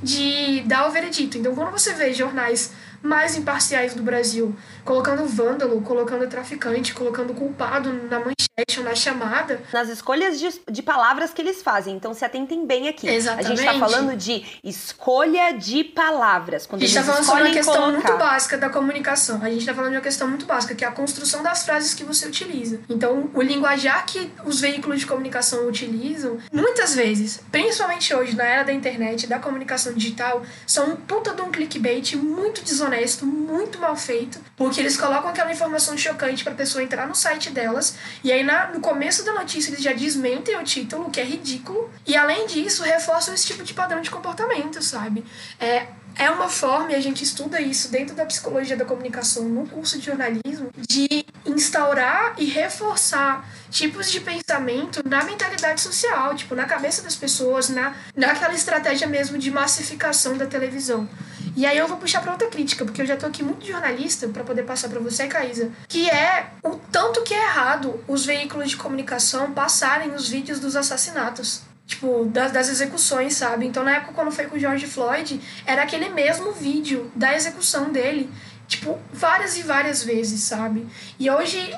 [0.03, 1.37] de dar o veredito.
[1.37, 7.91] Então, quando você vê jornais mais imparciais do Brasil, colocando vândalo, colocando traficante, colocando culpado
[8.09, 8.40] na manchete
[8.77, 9.61] ou na chamada.
[9.71, 13.07] Nas escolhas de, de palavras que eles fazem, então se atentem bem aqui.
[13.07, 13.45] Exatamente.
[13.45, 16.67] A gente tá falando de escolha de palavras.
[16.67, 17.91] Quando a gente tá falando sobre uma questão colocar...
[17.91, 19.41] muito básica da comunicação.
[19.41, 21.93] A gente tá falando de uma questão muito básica, que é a construção das frases
[21.93, 22.81] que você utiliza.
[22.89, 28.63] Então, o linguajar que os veículos de comunicação utilizam, muitas vezes, principalmente hoje, na era
[28.63, 33.79] da internet, da comunicação digital, são um puta de um clickbait muito desonesto desonesto, muito
[33.79, 37.95] mal feito, porque eles colocam aquela informação chocante para a pessoa entrar no site delas
[38.23, 41.23] e aí aí na, no começo da notícia eles já desmentem o título, que é
[41.23, 41.89] ridículo.
[42.05, 45.23] E além disso, reforçam esse tipo de padrão de comportamento, sabe?
[45.59, 49.67] É, é uma forma, e a gente estuda isso dentro da psicologia da comunicação no
[49.67, 56.65] curso de jornalismo, de instaurar e reforçar tipos de pensamento na mentalidade social, tipo, na
[56.65, 61.07] cabeça das pessoas, na, naquela estratégia mesmo de massificação da televisão.
[61.55, 64.27] E aí eu vou puxar para outra crítica, porque eu já tô aqui muito jornalista
[64.27, 68.69] para poder passar para você, Caísa, que é o tanto que é errado os veículos
[68.69, 73.65] de comunicação passarem os vídeos dos assassinatos tipo, das, das execuções, sabe?
[73.65, 77.91] Então, na época, quando foi com o George Floyd, era aquele mesmo vídeo da execução
[77.91, 78.29] dele,
[78.65, 80.87] tipo, várias e várias vezes, sabe?
[81.19, 81.75] E hoje,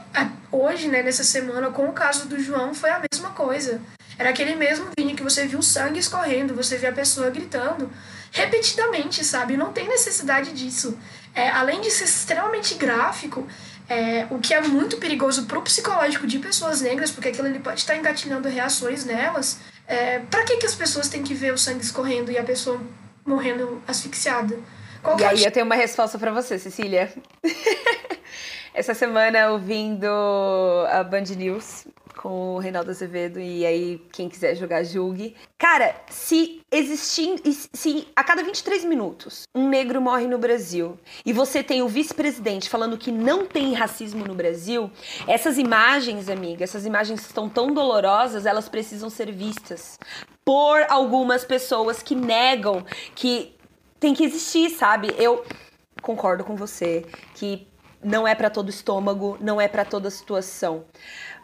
[0.51, 3.81] hoje, né, nessa semana, com o caso do João, foi a mesma coisa.
[4.17, 7.89] Era aquele mesmo vídeo que você viu sangue escorrendo, você vê a pessoa gritando
[8.33, 9.55] repetidamente, sabe?
[9.55, 10.97] Não tem necessidade disso.
[11.35, 13.47] É, além de ser extremamente gráfico,
[13.87, 17.79] é, o que é muito perigoso pro psicológico de pessoas negras, porque aquilo ele pode
[17.79, 21.83] estar engatilhando reações nelas, é, para que, que as pessoas têm que ver o sangue
[21.83, 22.81] escorrendo e a pessoa
[23.23, 24.59] morrendo asfixiada?
[25.01, 27.13] Qual e é aí eu tenho uma resposta para você, Cecília.
[28.73, 30.07] Essa semana ouvindo
[30.89, 31.85] a Band News
[32.17, 35.35] com o Reinaldo Azevedo e aí quem quiser jogar julgue.
[35.57, 37.41] Cara, se existir,
[37.73, 42.69] se a cada 23 minutos um negro morre no Brasil e você tem o vice-presidente
[42.69, 44.91] falando que não tem racismo no Brasil,
[45.27, 49.99] essas imagens, amiga, essas imagens estão tão dolorosas, elas precisam ser vistas
[50.45, 53.55] por algumas pessoas que negam que
[53.99, 55.13] tem que existir, sabe?
[55.17, 55.45] Eu
[56.01, 57.67] concordo com você que
[58.03, 60.83] não é para todo estômago, não é para toda situação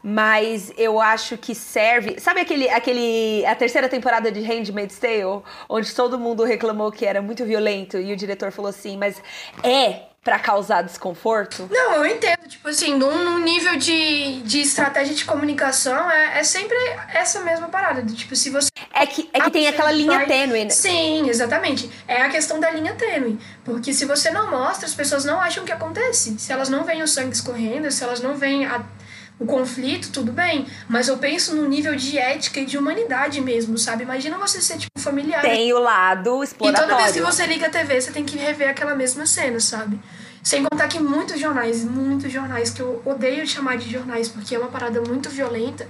[0.03, 2.19] mas eu acho que serve.
[2.19, 7.21] Sabe aquele, aquele a terceira temporada de Handmaid's Tale, onde todo mundo reclamou que era
[7.21, 9.21] muito violento e o diretor falou assim, mas
[9.63, 11.67] é para causar desconforto?
[11.71, 12.47] Não, eu entendo.
[12.47, 16.77] Tipo assim, num, num, nível de, de estratégia de comunicação, é, é sempre
[17.13, 18.03] essa mesma parada.
[18.05, 18.69] tipo, se você.
[18.93, 20.69] É que, é que tem aquela linha tênue, né?
[20.69, 21.89] Sim, exatamente.
[22.07, 23.39] É a questão da linha tênue.
[23.63, 26.37] Porque se você não mostra, as pessoas não acham que acontece.
[26.37, 28.83] Se elas não veem o sangue escorrendo, se elas não veem a
[29.39, 33.77] o conflito, tudo bem, mas eu penso no nível de ética e de humanidade mesmo,
[33.77, 34.03] sabe?
[34.03, 35.41] Imagina você ser, tipo, familiar.
[35.41, 36.87] Tem o lado exploratório.
[36.87, 39.59] E toda vez que você liga a TV, você tem que rever aquela mesma cena,
[39.59, 39.97] sabe?
[40.43, 44.59] Sem contar que muitos jornais, muitos jornais, que eu odeio chamar de jornais porque é
[44.59, 45.87] uma parada muito violenta,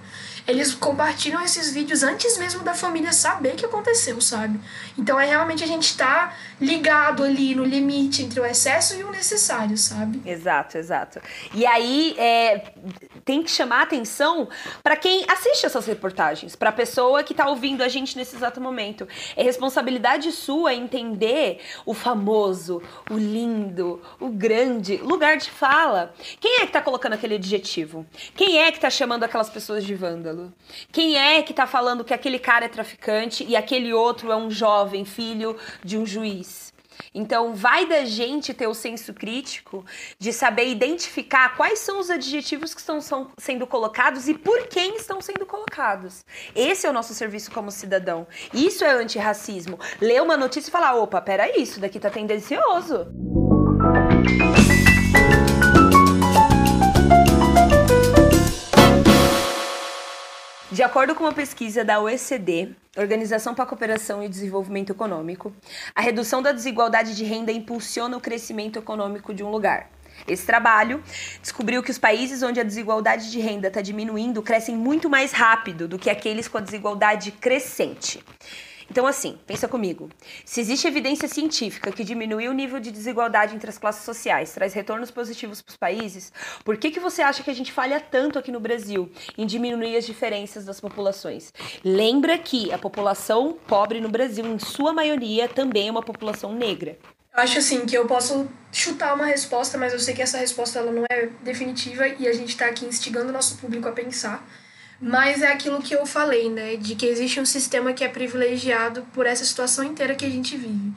[0.50, 4.60] eles compartilham esses vídeos antes mesmo da família saber que aconteceu, sabe?
[4.98, 9.12] Então é realmente a gente tá ligado ali no limite entre o excesso e o
[9.12, 10.22] necessário, sabe?
[10.26, 11.22] Exato, exato.
[11.54, 12.74] E aí é,
[13.24, 14.50] tem que chamar atenção
[14.82, 18.60] para quem assiste essas reportagens, para a pessoa que tá ouvindo a gente nesse exato
[18.60, 19.08] momento.
[19.36, 26.14] É responsabilidade sua entender o famoso, o lindo, o grande lugar de fala.
[26.40, 28.06] Quem é que tá colocando aquele adjetivo?
[28.36, 30.38] Quem é que tá chamando aquelas pessoas de vândalo?
[30.91, 34.49] Quem é que tá falando que aquele cara é traficante e aquele outro é um
[34.49, 36.73] jovem filho de um juiz?
[37.13, 39.86] Então, vai da gente ter o senso crítico
[40.17, 44.95] de saber identificar quais são os adjetivos que estão são, sendo colocados e por quem
[44.95, 46.23] estão sendo colocados.
[46.56, 48.28] Esse é o nosso serviço como cidadão.
[48.54, 49.80] Isso é antirracismo.
[50.02, 53.08] Ler uma notícia e falar: opa, peraí, isso daqui tá tendencioso.
[60.80, 65.54] De acordo com uma pesquisa da OECD, Organização para a Cooperação e Desenvolvimento Econômico,
[65.94, 69.89] a redução da desigualdade de renda impulsiona o crescimento econômico de um lugar.
[70.26, 71.04] Esse trabalho
[71.42, 75.86] descobriu que os países onde a desigualdade de renda está diminuindo crescem muito mais rápido
[75.86, 78.24] do que aqueles com a desigualdade crescente.
[78.91, 80.10] Então, assim, pensa comigo.
[80.43, 84.73] Se existe evidência científica que diminuir o nível de desigualdade entre as classes sociais traz
[84.73, 86.34] retornos positivos para os países,
[86.65, 89.95] por que, que você acha que a gente falha tanto aqui no Brasil em diminuir
[89.95, 91.54] as diferenças das populações?
[91.84, 96.97] Lembra que a população pobre no Brasil, em sua maioria, também é uma população negra.
[97.32, 100.80] Eu acho assim que eu posso chutar uma resposta, mas eu sei que essa resposta
[100.80, 104.45] ela não é definitiva e a gente está aqui instigando o nosso público a pensar.
[105.02, 106.76] Mas é aquilo que eu falei, né?
[106.76, 110.58] De que existe um sistema que é privilegiado por essa situação inteira que a gente
[110.58, 110.94] vive.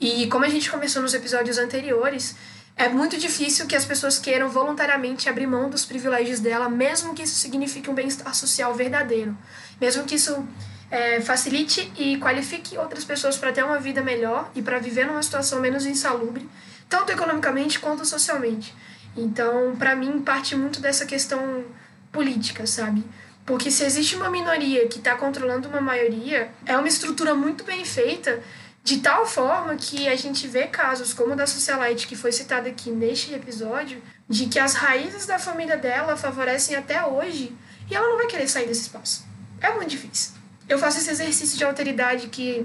[0.00, 2.36] E como a gente começou nos episódios anteriores,
[2.76, 7.22] é muito difícil que as pessoas queiram voluntariamente abrir mão dos privilégios dela, mesmo que
[7.22, 9.36] isso signifique um bem-estar social verdadeiro.
[9.80, 10.46] Mesmo que isso
[10.90, 15.22] é, facilite e qualifique outras pessoas para ter uma vida melhor e para viver numa
[15.22, 16.48] situação menos insalubre,
[16.88, 18.74] tanto economicamente quanto socialmente.
[19.16, 21.64] Então, para mim, parte muito dessa questão
[22.10, 23.04] política, sabe?
[23.50, 27.84] Porque se existe uma minoria que está controlando uma maioria, é uma estrutura muito bem
[27.84, 28.40] feita,
[28.84, 32.68] de tal forma que a gente vê casos como o da Socialite, que foi citada
[32.68, 37.52] aqui neste episódio, de que as raízes da família dela favorecem até hoje
[37.90, 39.26] E ela não vai querer sair desse espaço.
[39.60, 40.34] É muito difícil.
[40.68, 42.64] Eu faço esse exercício de alteridade que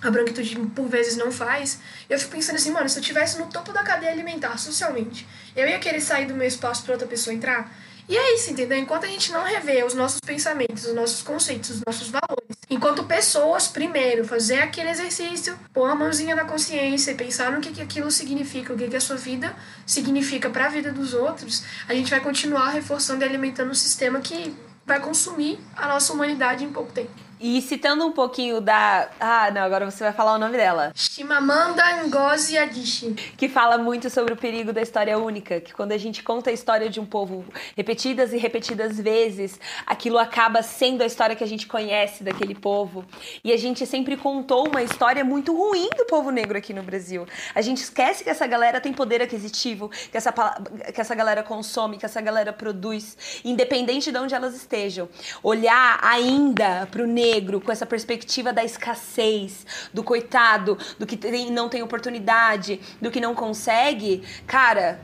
[0.00, 1.80] a branquitude por vezes não faz.
[2.08, 5.66] Eu fico pensando assim, mano, se eu estivesse no topo da cadeia alimentar socialmente, eu
[5.66, 7.68] ia querer sair do meu espaço para outra pessoa entrar?
[8.10, 8.76] E é isso, entendeu?
[8.76, 13.04] Enquanto a gente não revê os nossos pensamentos, os nossos conceitos, os nossos valores, enquanto
[13.04, 17.80] pessoas, primeiro, fazer aquele exercício, pôr a mãozinha na consciência e pensar no que, que
[17.80, 19.54] aquilo significa, o que, que a sua vida
[19.86, 24.20] significa para a vida dos outros, a gente vai continuar reforçando e alimentando um sistema
[24.20, 27.29] que vai consumir a nossa humanidade em pouco tempo.
[27.42, 29.08] E citando um pouquinho da.
[29.18, 30.92] Ah, não, agora você vai falar o nome dela.
[30.94, 33.14] Shimamanda Ngozi Adichie.
[33.34, 35.58] Que fala muito sobre o perigo da história única.
[35.58, 37.42] Que quando a gente conta a história de um povo
[37.74, 43.06] repetidas e repetidas vezes, aquilo acaba sendo a história que a gente conhece daquele povo.
[43.42, 47.26] E a gente sempre contou uma história muito ruim do povo negro aqui no Brasil.
[47.54, 51.96] A gente esquece que essa galera tem poder aquisitivo, que essa, que essa galera consome,
[51.96, 55.08] que essa galera produz, independente de onde elas estejam.
[55.42, 61.50] Olhar ainda pro negro negro com essa perspectiva da escassez, do coitado, do que tem,
[61.50, 65.00] não tem oportunidade, do que não consegue, cara,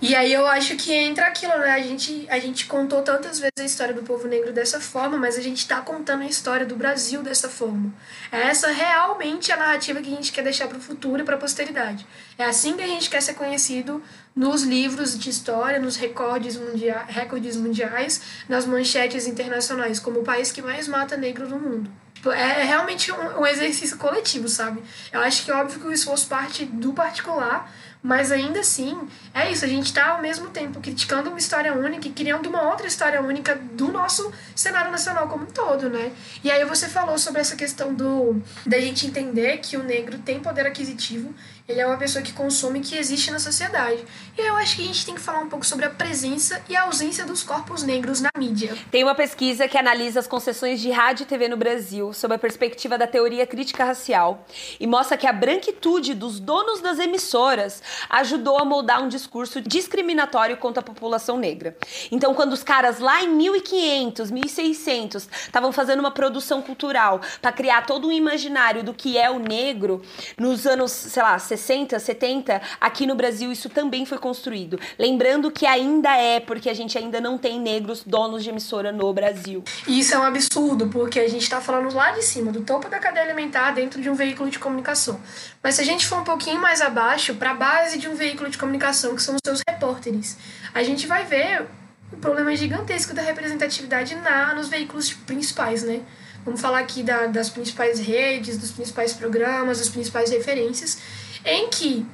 [0.00, 1.70] e aí eu acho que entra aquilo, né?
[1.70, 5.38] A gente, a gente contou tantas vezes a história do povo negro dessa forma, mas
[5.38, 7.90] a gente está contando a história do Brasil dessa forma.
[8.30, 11.36] É essa realmente a narrativa que a gente quer deixar para o futuro e para
[11.36, 12.06] a posteridade.
[12.36, 14.02] É assim que a gente quer ser conhecido
[14.34, 20.50] nos livros de história, nos recordes, mundia recordes mundiais, nas manchetes internacionais, como o país
[20.50, 21.90] que mais mata negro no mundo.
[22.26, 24.82] É, é realmente um, um exercício coletivo, sabe?
[25.12, 27.70] Eu acho que é óbvio que o esforço parte do particular,
[28.04, 28.94] mas ainda assim,
[29.32, 32.68] é isso, a gente está ao mesmo tempo criticando uma história única e criando uma
[32.68, 36.12] outra história única do nosso cenário nacional como um todo, né?
[36.44, 40.38] E aí você falou sobre essa questão do da gente entender que o negro tem
[40.38, 41.34] poder aquisitivo
[41.66, 44.04] ele é uma pessoa que consome que existe na sociedade.
[44.36, 46.76] E eu acho que a gente tem que falar um pouco sobre a presença e
[46.76, 48.76] a ausência dos corpos negros na mídia.
[48.90, 52.38] Tem uma pesquisa que analisa as concessões de rádio e TV no Brasil sob a
[52.38, 54.46] perspectiva da teoria crítica racial
[54.78, 60.56] e mostra que a branquitude dos donos das emissoras ajudou a moldar um discurso discriminatório
[60.56, 61.76] contra a população negra.
[62.10, 67.86] Então, quando os caras lá em 1500, 1600 estavam fazendo uma produção cultural para criar
[67.86, 70.02] todo um imaginário do que é o negro,
[70.38, 74.78] nos anos, sei lá, 60, 70, aqui no Brasil isso também foi construído.
[74.98, 79.12] Lembrando que ainda é, porque a gente ainda não tem negros donos de emissora no
[79.12, 79.62] Brasil.
[79.86, 82.98] Isso é um absurdo, porque a gente está falando lá de cima, do topo da
[82.98, 85.20] cadeia alimentar, dentro de um veículo de comunicação.
[85.64, 88.50] Mas se a gente for um pouquinho mais abaixo, para a base de um veículo
[88.50, 90.36] de comunicação, que são os seus repórteres,
[90.74, 91.66] a gente vai ver
[92.12, 96.02] o problema gigantesco da representatividade na, nos veículos principais, né?
[96.44, 100.98] Vamos falar aqui da, das principais redes, dos principais programas, das principais referências
[101.46, 102.06] em que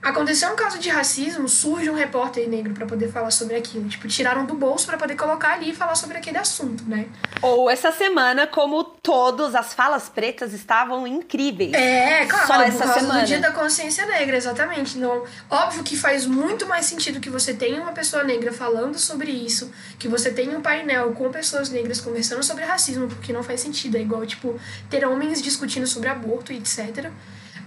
[0.00, 3.88] Aconteceu um caso de racismo, surge um repórter negro para poder falar sobre aquilo.
[3.88, 7.06] Tipo, tiraram do bolso para poder colocar ali e falar sobre aquele assunto, né?
[7.42, 11.72] Ou essa semana, como todos, as falas pretas estavam incríveis.
[11.72, 13.20] É, claro, Só essa semana.
[13.20, 14.96] do Dia da Consciência Negra, exatamente.
[14.98, 19.32] Não, óbvio que faz muito mais sentido que você tenha uma pessoa negra falando sobre
[19.32, 23.60] isso, que você tenha um painel com pessoas negras conversando sobre racismo, porque não faz
[23.60, 23.96] sentido.
[23.96, 24.58] É igual, tipo,
[24.88, 27.10] ter homens discutindo sobre aborto e etc.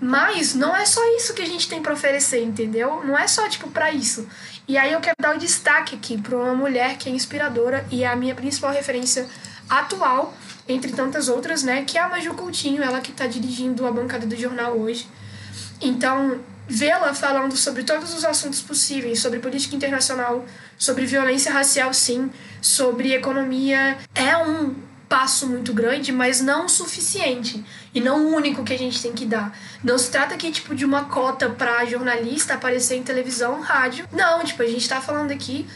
[0.02, 3.04] Mas não é só isso que a gente tem para oferecer, entendeu?
[3.06, 4.28] Não é só, tipo, para isso.
[4.68, 7.86] E aí eu quero dar o um destaque aqui para uma mulher que é inspiradora
[7.92, 9.28] e é a minha principal referência
[9.70, 10.34] atual,
[10.68, 11.84] entre tantas outras, né?
[11.86, 15.08] Que é a Maju Coutinho, ela que está dirigindo a bancada do jornal hoje.
[15.80, 20.46] Então, vê-la falando sobre todos os assuntos possíveis, sobre política internacional,
[20.80, 24.74] sobre violência racial, sim, sobre economia, é um
[25.12, 27.62] passo muito grande, mas não o suficiente
[27.94, 29.54] e não o único que a gente tem que dar.
[29.84, 34.08] Não se trata aqui tipo de uma cota para jornalista aparecer em televisão, rádio.
[34.14, 35.68] Não, tipo, a gente tá falando aqui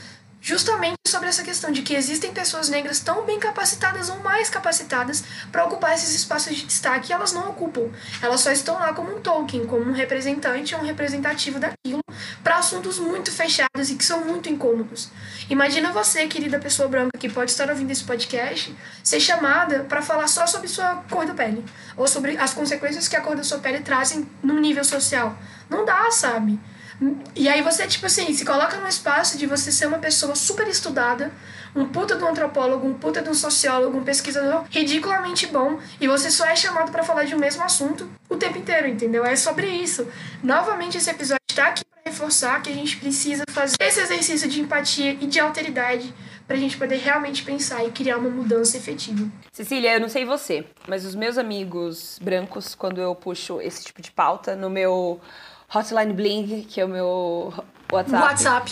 [0.41, 5.23] justamente sobre essa questão de que existem pessoas negras tão bem capacitadas ou mais capacitadas
[5.49, 7.89] para ocupar esses espaços de destaque e elas não ocupam.
[8.21, 12.01] Elas só estão lá como um token, como um representante ou um representativo daquilo
[12.43, 15.10] para assuntos muito fechados e que são muito incômodos.
[15.49, 20.28] Imagina você, querida pessoa branca que pode estar ouvindo esse podcast, ser chamada para falar
[20.28, 21.63] só sobre sua cor da pele
[21.95, 25.38] ou sobre as consequências que a cor da sua pele trazem no nível social.
[25.69, 26.60] Não dá, sabe?
[27.36, 30.67] E aí você, tipo assim, se coloca num espaço de você ser uma pessoa super
[30.67, 31.32] estudada,
[31.76, 36.07] um puta de um antropólogo, um puta de um sociólogo, um pesquisador ridiculamente bom, e
[36.07, 39.26] você só é chamado para falar de um mesmo assunto o tempo inteiro, entendeu?
[39.26, 40.07] É sobre isso.
[40.41, 44.61] Novamente, esse episódio está aqui para reforçar que a gente precisa fazer esse exercício de
[44.61, 46.13] empatia e de alteridade
[46.47, 49.28] pra gente poder realmente pensar e criar uma mudança efetiva.
[49.51, 54.01] Cecília, eu não sei você, mas os meus amigos brancos, quando eu puxo esse tipo
[54.01, 55.20] de pauta no meu
[55.76, 57.53] Hotline Bling, que é o meu
[57.91, 58.23] WhatsApp.
[58.23, 58.71] WhatsApp.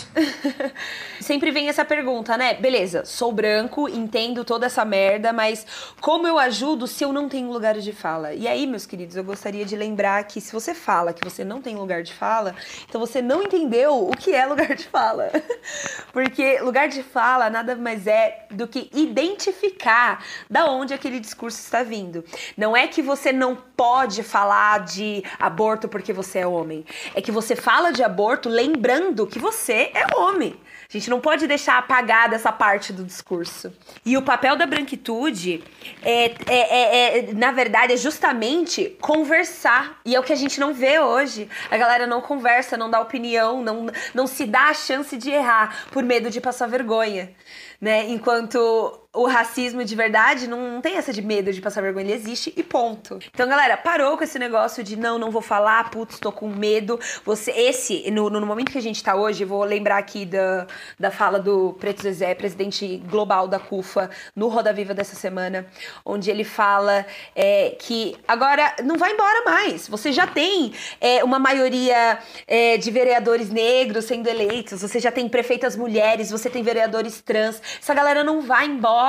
[1.20, 2.54] Sempre vem essa pergunta, né?
[2.54, 5.64] Beleza, sou branco, entendo toda essa merda, mas
[6.00, 8.34] como eu ajudo se eu não tenho lugar de fala?
[8.34, 11.62] E aí, meus queridos, eu gostaria de lembrar que se você fala que você não
[11.62, 12.54] tem lugar de fala,
[12.88, 15.30] então você não entendeu o que é lugar de fala.
[16.12, 21.82] Porque lugar de fala nada mais é do que identificar da onde aquele discurso está
[21.82, 22.24] vindo.
[22.56, 26.84] Não é que você não pode falar de aborto porque você é homem.
[27.14, 30.56] É que você fala de aborto lembrando que você é homem.
[30.88, 33.72] A gente não pode deixar apagada essa parte do discurso.
[34.06, 35.64] E o papel da branquitude
[36.02, 40.00] é, é, é, é, na verdade, é justamente conversar.
[40.04, 41.48] E é o que a gente não vê hoje.
[41.70, 45.86] A galera não conversa, não dá opinião, não, não se dá a chance de errar
[45.90, 47.32] por medo de passar vergonha.
[47.80, 48.08] Né?
[48.10, 52.12] Enquanto o racismo de verdade não, não, tem essa de medo de passar vergonha, ele
[52.12, 53.20] existe e ponto.
[53.32, 56.98] Então, galera, parou com esse negócio de não, não vou falar, putz, tô com medo.
[57.24, 60.66] Você, esse, no, no momento que a gente tá hoje, vou lembrar aqui da,
[60.98, 65.66] da fala do Preto Zezé, presidente global da CUFA, no Roda Viva dessa semana,
[66.04, 67.06] onde ele fala
[67.36, 69.86] é, que agora não vai embora mais.
[69.86, 75.28] Você já tem é, uma maioria é, de vereadores negros sendo eleitos, você já tem
[75.28, 77.62] prefeitas mulheres, você tem vereadores trans.
[77.80, 79.03] Essa galera não vai embora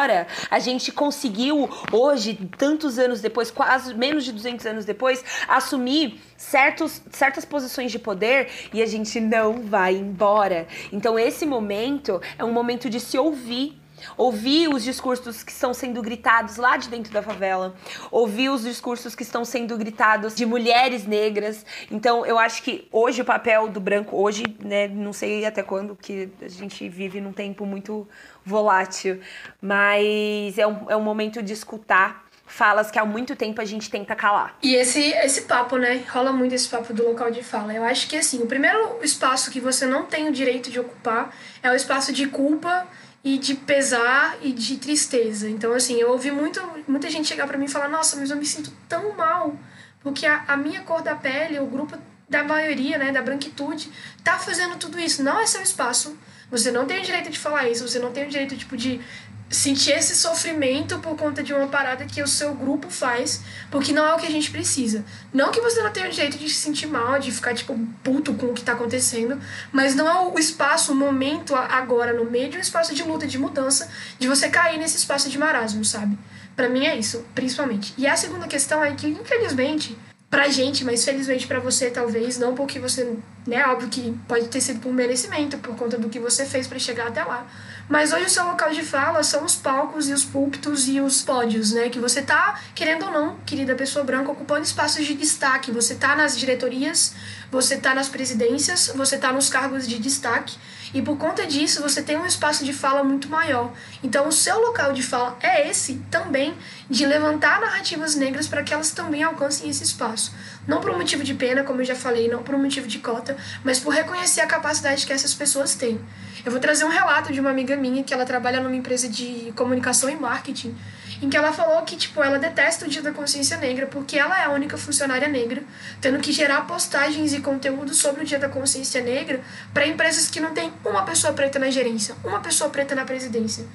[0.50, 7.02] a gente conseguiu, hoje, tantos anos depois, quase menos de 200 anos depois, assumir certos,
[7.12, 10.68] certas posições de poder e a gente não vai embora.
[10.92, 13.85] Então, esse momento é um momento de se ouvir
[14.18, 17.76] ouvir os discursos que estão sendo gritados lá de dentro da favela,
[18.12, 21.66] ouvir os discursos que estão sendo gritados de mulheres negras.
[21.90, 25.96] Então, eu acho que hoje o papel do branco, hoje, né, não sei até quando,
[25.96, 28.08] que a gente vive num tempo muito
[28.44, 29.20] volátil,
[29.62, 33.90] mas é um, é um momento de escutar falas que há muito tempo a gente
[33.90, 34.56] tenta calar.
[34.62, 36.04] E esse, esse papo, né?
[36.08, 37.74] Rola muito esse papo do local de fala.
[37.74, 41.36] Eu acho que, assim, o primeiro espaço que você não tem o direito de ocupar
[41.62, 42.88] é o espaço de culpa
[43.26, 45.50] e de pesar e de tristeza.
[45.50, 48.38] Então, assim, eu ouvi muito, muita gente chegar para mim e falar: Nossa, mas eu
[48.38, 49.58] me sinto tão mal,
[50.02, 51.98] porque a, a minha cor da pele, o grupo
[52.30, 53.92] da maioria, né, da branquitude,
[54.24, 55.24] tá fazendo tudo isso.
[55.24, 56.16] Não é seu espaço.
[56.52, 59.02] Você não tem o direito de falar isso, você não tem o direito, tipo, de
[59.50, 64.06] sentir esse sofrimento por conta de uma parada que o seu grupo faz, porque não
[64.06, 65.06] é o que a gente precisa.
[65.34, 68.34] Não que você não tenha o direito de se sentir mal, de ficar, tipo, puto
[68.34, 69.40] com o que tá acontecendo,
[69.72, 73.28] mas não é o espaço, o momento agora, no meio de um espaço de luta,
[73.28, 76.18] de mudança, de você cair nesse espaço de marasmo, sabe?
[76.56, 77.94] Para mim é isso, principalmente.
[77.98, 79.98] E a segunda questão é que, infelizmente,
[80.30, 83.16] pra gente, mas felizmente para você talvez, não porque você,
[83.46, 86.80] né, óbvio que pode ter sido por merecimento, por conta do que você fez para
[86.80, 87.46] chegar até lá.
[87.88, 91.22] Mas hoje o seu local de fala são os palcos e os púlpitos e os
[91.22, 91.88] pódios, né?
[91.90, 95.72] Que você tá, querendo ou não, querida pessoa branca, ocupando espaços de destaque.
[95.72, 97.14] Você tá nas diretorias,
[97.52, 100.58] você tá nas presidências, você tá nos cargos de destaque.
[100.96, 103.74] E por conta disso, você tem um espaço de fala muito maior.
[104.02, 106.54] Então, o seu local de fala é esse também,
[106.90, 110.34] de levantar narrativas negras para que elas também alcancem esse espaço.
[110.66, 113.00] Não por um motivo de pena, como eu já falei, não por um motivo de
[113.00, 116.00] cota, mas por reconhecer a capacidade que essas pessoas têm.
[116.46, 119.52] Eu vou trazer um relato de uma amiga minha que ela trabalha numa empresa de
[119.56, 120.76] comunicação e marketing,
[121.22, 124.40] em que ela falou que tipo ela detesta o Dia da Consciência Negra porque ela
[124.40, 125.64] é a única funcionária negra,
[126.02, 129.42] tendo que gerar postagens e conteúdo sobre o Dia da Consciência Negra
[129.74, 133.66] para empresas que não tem uma pessoa preta na gerência, uma pessoa preta na presidência.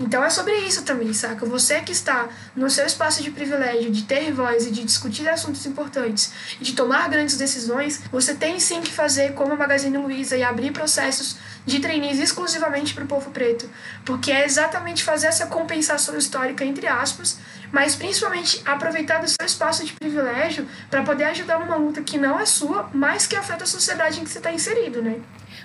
[0.00, 1.44] Então é sobre isso também, saca?
[1.44, 5.66] Você que está no seu espaço de privilégio, de ter voz e de discutir assuntos
[5.66, 10.44] importantes, de tomar grandes decisões, você tem sim que fazer como a Magazine Luiza e
[10.44, 13.68] abrir processos de trainees exclusivamente para o povo preto,
[14.04, 17.38] porque é exatamente fazer essa compensação histórica, entre aspas,
[17.72, 22.38] mas principalmente aproveitar do seu espaço de privilégio para poder ajudar numa luta que não
[22.38, 25.20] é sua, mas que afeta a sociedade em que você está inserido, né?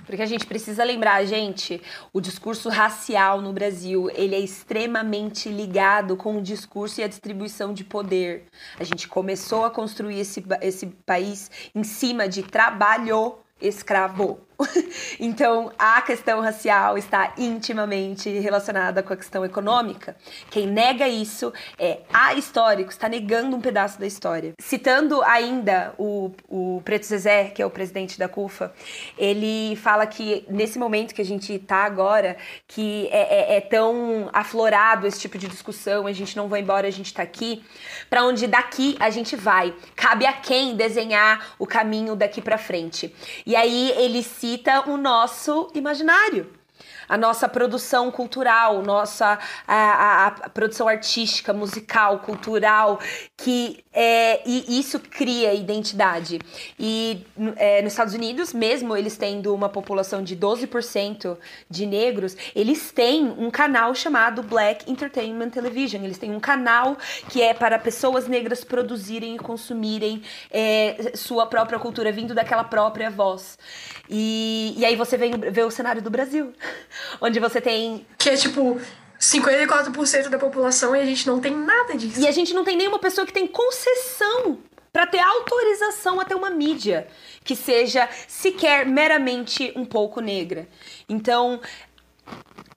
[0.05, 1.81] Porque a gente precisa lembrar, gente,
[2.11, 7.73] o discurso racial no Brasil, ele é extremamente ligado com o discurso e a distribuição
[7.73, 8.45] de poder.
[8.79, 14.39] A gente começou a construir esse, esse país em cima de trabalho escravo.
[15.19, 20.15] então, a questão racial está intimamente relacionada com a questão econômica.
[20.49, 24.53] Quem nega isso é ahistórico, está negando um pedaço da história.
[24.59, 28.73] Citando ainda o, o Preto Zezé, que é o presidente da CUFA,
[29.17, 32.37] ele fala que nesse momento que a gente está agora,
[32.67, 36.87] que é, é, é, tão aflorado esse tipo de discussão, a gente não vai embora,
[36.87, 37.63] a gente está aqui,
[38.09, 39.73] para onde daqui a gente vai.
[39.95, 43.13] Cabe a quem desenhar o caminho daqui para frente.
[43.45, 46.51] E aí ele cita o nosso imaginário.
[47.13, 49.37] A nossa produção cultural, nossa
[49.67, 52.99] a, a, a produção artística, musical, cultural,
[53.37, 56.39] que é, e isso cria identidade.
[56.79, 57.23] E
[57.57, 61.37] é, nos Estados Unidos, mesmo eles tendo uma população de 12%
[61.69, 66.03] de negros, eles têm um canal chamado Black Entertainment Television.
[66.03, 66.97] Eles têm um canal
[67.29, 73.11] que é para pessoas negras produzirem e consumirem é, sua própria cultura, vindo daquela própria
[73.11, 73.59] voz.
[74.09, 76.51] E, e aí você vem ver o cenário do Brasil,
[77.21, 78.05] onde você tem.
[78.17, 78.79] Que é tipo
[79.19, 82.19] 54% da população e a gente não tem nada disso.
[82.19, 84.59] E a gente não tem nenhuma pessoa que tem concessão
[84.91, 87.07] para ter autorização a ter uma mídia
[87.43, 90.67] que seja sequer meramente um pouco negra.
[91.09, 91.59] Então,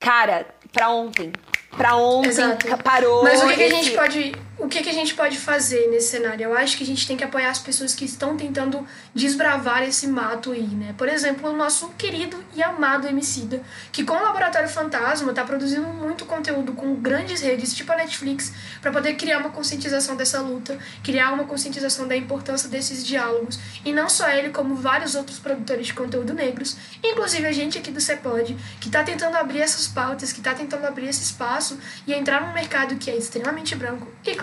[0.00, 1.32] cara, para ontem,
[1.76, 2.78] para ontem Exato.
[2.82, 3.22] parou.
[3.22, 5.88] Mas o que, que a esse- gente pode, o que, que a gente pode fazer
[5.90, 6.44] nesse cenário?
[6.44, 10.06] Eu acho que a gente tem que apoiar as pessoas que estão tentando desbravar esse
[10.06, 10.94] mato aí, né?
[10.96, 15.86] Por exemplo, o nosso querido e amado Emicida, que com o Laboratório Fantasma tá produzindo
[15.88, 18.50] muito conteúdo com grandes redes, tipo a Netflix,
[18.80, 23.60] para poder criar uma conscientização dessa luta, criar uma conscientização da importância desses diálogos.
[23.84, 27.90] E não só ele, como vários outros produtores de conteúdo negros, inclusive a gente aqui
[27.90, 32.14] do Cepod, que tá tentando abrir essas pautas, que tá tentando abrir esse espaço e
[32.14, 34.34] entrar num mercado que é extremamente branco e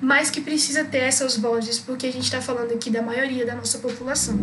[0.00, 3.54] mas que precisa ter essas vozes, porque a gente tá falando aqui da maioria da
[3.54, 4.38] nossa população.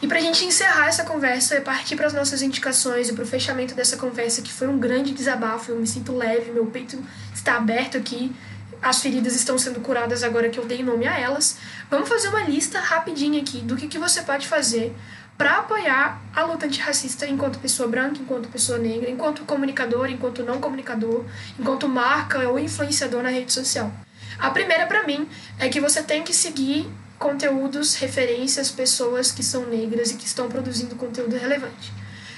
[0.00, 3.74] E pra gente encerrar essa conversa e partir para as nossas indicações e pro fechamento
[3.74, 6.98] dessa conversa, que foi um grande desabafo, eu me sinto leve, meu peito
[7.32, 8.34] está aberto aqui,
[8.82, 11.56] as feridas estão sendo curadas agora que eu dei nome a elas.
[11.88, 14.92] Vamos fazer uma lista rapidinha aqui do que, que você pode fazer
[15.36, 20.60] para apoiar a luta antirracista enquanto pessoa branca, enquanto pessoa negra, enquanto comunicador, enquanto não
[20.60, 21.24] comunicador,
[21.58, 23.92] enquanto marca ou influenciador na rede social.
[24.38, 25.28] A primeira para mim
[25.58, 30.48] é que você tem que seguir conteúdos, referências, pessoas que são negras e que estão
[30.48, 31.92] produzindo conteúdo relevante.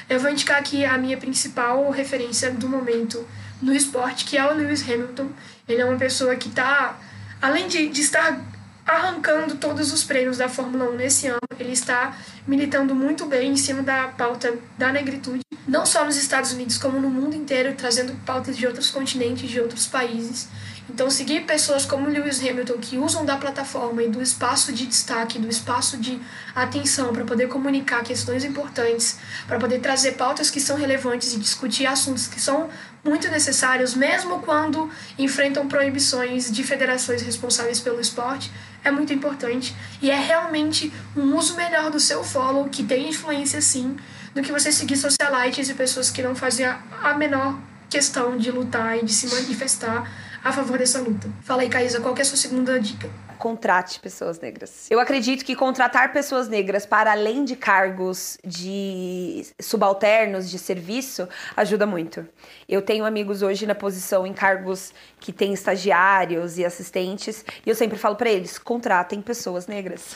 [0.09, 3.27] Eu vou indicar aqui a minha principal referência do momento
[3.63, 5.31] no esporte, que é o Lewis Hamilton.
[5.67, 6.99] Ele é uma pessoa que está,
[7.41, 8.39] além de, de estar
[8.87, 12.17] arrancando todos os prêmios da Fórmula 1 nesse ano, ele está
[12.47, 17.01] militando muito bem em cima da pauta da negritude, não só nos Estados Unidos, como
[17.01, 20.49] no mundo inteiro, trazendo pautas de outros continentes, de outros países.
[20.89, 25.39] Então, seguir pessoas como Lewis Hamilton, que usam da plataforma e do espaço de destaque,
[25.39, 26.21] do espaço de
[26.55, 31.87] atenção para poder comunicar questões importantes, para poder trazer pautas que são relevantes e discutir
[31.87, 32.69] assuntos que são
[33.03, 38.53] muito necessários, mesmo quando enfrentam proibições de federações responsáveis pelo esporte,
[38.85, 39.75] é muito importante.
[40.01, 43.97] E é realmente um uso melhor do seu follow, que tem influência sim,
[44.35, 47.59] do que você seguir socialites e pessoas que não fazem a menor
[47.89, 50.11] questão de lutar e de se manifestar
[50.43, 51.29] a favor dessa luta.
[51.43, 53.09] Fala aí, Caísa, qual é a sua segunda dica?
[53.35, 54.91] Contrate pessoas negras.
[54.91, 61.87] Eu acredito que contratar pessoas negras para além de cargos de subalternos de serviço ajuda
[61.87, 62.27] muito.
[62.69, 67.75] Eu tenho amigos hoje na posição em cargos que têm estagiários e assistentes, e eu
[67.75, 70.15] sempre falo para eles: contratem pessoas negras.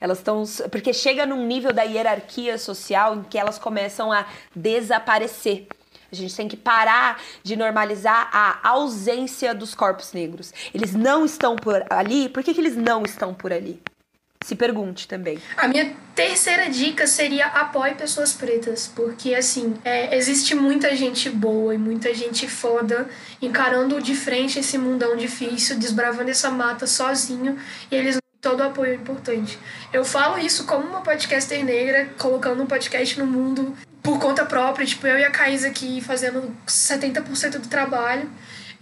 [0.00, 5.66] Elas estão porque chega num nível da hierarquia social em que elas começam a desaparecer.
[6.12, 10.52] A gente tem que parar de normalizar a ausência dos corpos negros.
[10.74, 12.28] Eles não estão por ali.
[12.28, 13.80] Por que, que eles não estão por ali?
[14.44, 15.40] Se pergunte também.
[15.56, 21.74] A minha terceira dica seria apoie pessoas pretas, porque assim, é, existe muita gente boa
[21.74, 23.08] e muita gente foda
[23.40, 27.56] encarando de frente esse mundão difícil, desbravando essa mata sozinho,
[27.90, 29.56] e eles todo apoio é importante.
[29.92, 34.86] Eu falo isso como uma podcaster negra, colocando um podcast no mundo por conta própria,
[34.86, 38.28] tipo, eu e a Caís aqui fazendo 70% do trabalho.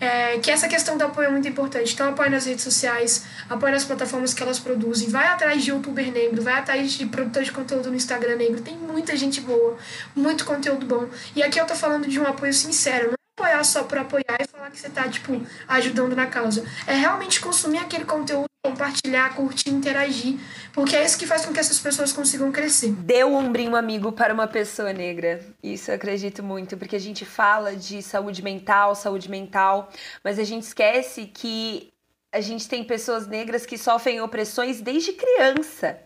[0.00, 1.92] É, que essa questão do apoio é muito importante.
[1.92, 6.10] Então, apoie nas redes sociais, apoie nas plataformas que elas produzem, vai atrás de youtuber
[6.10, 8.62] negro, vai atrás de produtor de conteúdo no Instagram negro.
[8.62, 9.76] Tem muita gente boa,
[10.16, 11.06] muito conteúdo bom.
[11.36, 14.70] E aqui eu tô falando de um apoio sincero, apoiar só por apoiar e falar
[14.70, 16.64] que você tá, tipo, ajudando na causa.
[16.86, 20.38] É realmente consumir aquele conteúdo, compartilhar, curtir, interagir,
[20.72, 22.92] porque é isso que faz com que essas pessoas consigam crescer.
[22.92, 25.40] Dê o ombrinho amigo para uma pessoa negra.
[25.62, 29.88] Isso eu acredito muito, porque a gente fala de saúde mental, saúde mental,
[30.22, 31.90] mas a gente esquece que
[32.32, 35.98] a gente tem pessoas negras que sofrem opressões desde criança.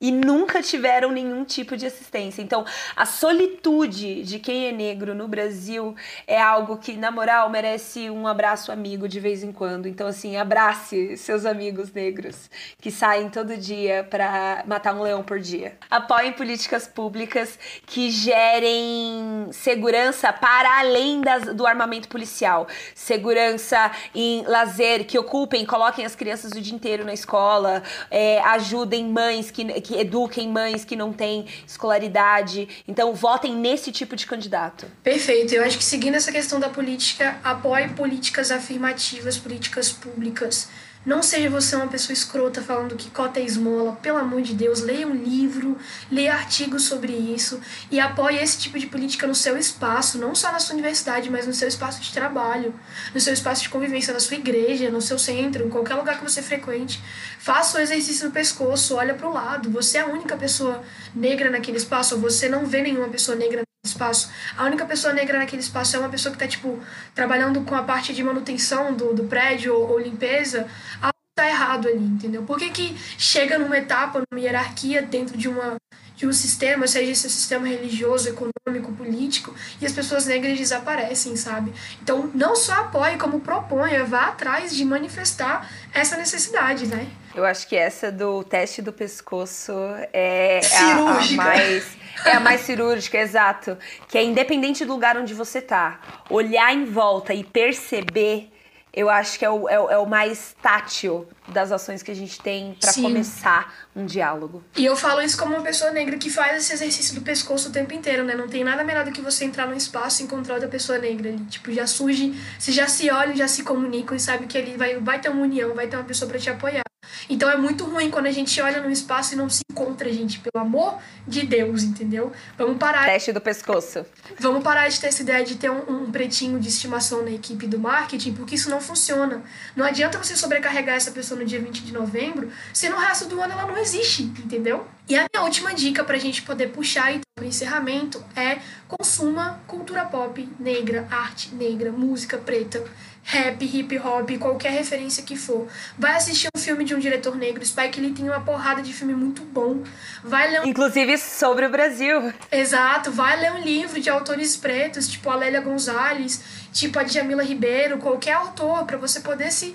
[0.00, 2.40] E nunca tiveram nenhum tipo de assistência.
[2.40, 2.64] Então,
[2.96, 5.94] a solitude de quem é negro no Brasil
[6.26, 9.86] é algo que, na moral, merece um abraço amigo de vez em quando.
[9.86, 12.48] Então, assim, abrace seus amigos negros
[12.80, 15.76] que saem todo dia para matar um leão por dia.
[15.90, 22.66] Apoiem políticas públicas que gerem segurança para além das, do armamento policial.
[22.94, 29.06] Segurança em lazer, que ocupem, coloquem as crianças o dia inteiro na escola, é, ajudem
[29.06, 32.68] mães que, que eduquem mães que não têm escolaridade.
[32.86, 34.86] Então, votem nesse tipo de candidato.
[35.02, 35.54] Perfeito.
[35.54, 40.68] Eu acho que seguindo essa questão da política, apoie políticas afirmativas, políticas públicas
[41.04, 43.92] não seja você uma pessoa escrota falando que cota é esmola.
[44.02, 45.78] Pelo amor de Deus, leia um livro,
[46.10, 50.52] leia artigos sobre isso e apoie esse tipo de política no seu espaço, não só
[50.52, 52.74] na sua universidade, mas no seu espaço de trabalho,
[53.14, 56.24] no seu espaço de convivência, na sua igreja, no seu centro, em qualquer lugar que
[56.24, 57.02] você frequente.
[57.38, 59.70] Faça o exercício no pescoço, olha para o lado.
[59.70, 60.82] Você é a única pessoa
[61.14, 64.30] negra naquele espaço, ou você não vê nenhuma pessoa negra espaço.
[64.56, 66.78] A única pessoa negra naquele espaço é uma pessoa que está tipo,
[67.14, 70.68] trabalhando com a parte de manutenção do, do prédio ou, ou limpeza.
[71.00, 72.42] Algo está errado ali, entendeu?
[72.42, 75.76] Por que, que chega numa etapa, numa hierarquia dentro de uma
[76.20, 81.72] de um sistema, seja esse sistema religioso, econômico, político, e as pessoas negras desaparecem, sabe?
[82.02, 87.06] Então, não só apoie, como proponha, vá atrás de manifestar essa necessidade, né?
[87.34, 89.72] Eu acho que essa do teste do pescoço
[90.12, 91.86] é a, a mais
[92.26, 93.78] é a mais cirúrgica, exato.
[94.06, 96.00] Que é independente do lugar onde você tá.
[96.28, 98.52] Olhar em volta e perceber,
[98.92, 102.40] eu acho que é o, é, é o mais tátil das ações que a gente
[102.40, 104.62] tem para começar um diálogo.
[104.76, 107.72] E eu falo isso como uma pessoa negra que faz esse exercício do pescoço o
[107.72, 108.34] tempo inteiro, né?
[108.34, 111.28] Não tem nada melhor do que você entrar num espaço e encontrar outra pessoa negra
[111.28, 111.44] ali.
[111.44, 114.96] Tipo, já surge, você já se olha, já se comunicam e sabe que ali vai,
[114.98, 116.89] vai ter uma união, vai ter uma pessoa para te apoiar.
[117.28, 120.40] Então é muito ruim quando a gente olha no espaço e não se encontra, gente.
[120.40, 122.32] Pelo amor de Deus, entendeu?
[122.56, 123.06] Vamos parar.
[123.06, 124.04] Teste do pescoço.
[124.38, 127.66] Vamos parar de ter essa ideia de ter um, um pretinho de estimação na equipe
[127.66, 129.42] do marketing, porque isso não funciona.
[129.76, 133.40] Não adianta você sobrecarregar essa pessoa no dia 20 de novembro, se no resto do
[133.40, 134.86] ano ela não existe, entendeu?
[135.08, 140.04] E a minha última dica pra gente poder puxar então, para encerramento é consuma cultura
[140.04, 142.84] pop negra, arte negra, música preta
[143.22, 145.68] rap, hip hop, qualquer referência que for.
[145.98, 149.14] Vai assistir um filme de um diretor negro, Spike Lee tem uma porrada de filme
[149.14, 149.82] muito bom.
[150.22, 150.66] Vai ler um...
[150.66, 152.32] Inclusive sobre o Brasil.
[152.50, 156.42] Exato, vai ler um livro de autores pretos, tipo a Lélia Gonzalez,
[156.72, 159.74] tipo a Djamila Ribeiro, qualquer autor, para você poder se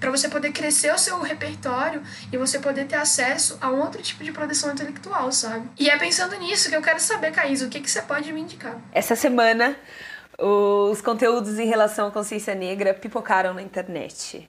[0.00, 4.02] para você poder crescer o seu repertório e você poder ter acesso a um outro
[4.02, 5.66] tipo de produção intelectual, sabe?
[5.78, 8.42] E é pensando nisso que eu quero saber, Caís, o que, que você pode me
[8.42, 8.76] indicar?
[8.92, 9.74] Essa semana
[10.38, 14.48] os conteúdos em relação à consciência negra pipocaram na internet.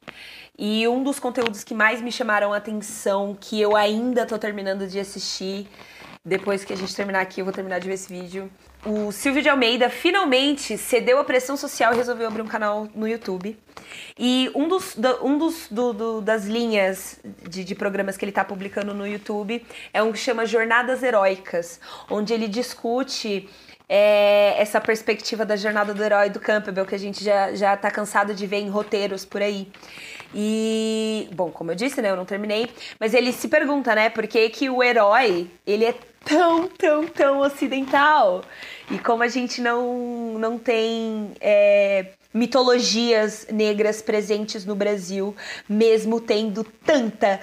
[0.58, 4.88] E um dos conteúdos que mais me chamaram a atenção, que eu ainda tô terminando
[4.88, 5.68] de assistir,
[6.24, 8.50] depois que a gente terminar aqui, eu vou terminar de ver esse vídeo.
[8.86, 13.08] O Silvio de Almeida finalmente cedeu à pressão social e resolveu abrir um canal no
[13.08, 13.58] YouTube.
[14.18, 18.44] E um dos, um dos do, do, das linhas de, de, programas que ele está
[18.44, 19.64] publicando no YouTube
[19.94, 21.80] é um que chama Jornadas Heróicas,
[22.10, 23.50] onde ele discute
[23.88, 27.92] é essa perspectiva da jornada do herói do Campbell, que a gente já, já tá
[27.92, 29.68] cansado de ver em roteiros por aí.
[30.34, 32.70] E, bom, como eu disse, né, eu não terminei,
[33.00, 35.94] mas ele se pergunta, né, por que que o herói, ele é
[36.26, 38.44] tão, tão, tão ocidental?
[38.92, 45.34] E como a gente não, não tem é, mitologias negras presentes no Brasil,
[45.70, 47.40] mesmo tendo tanta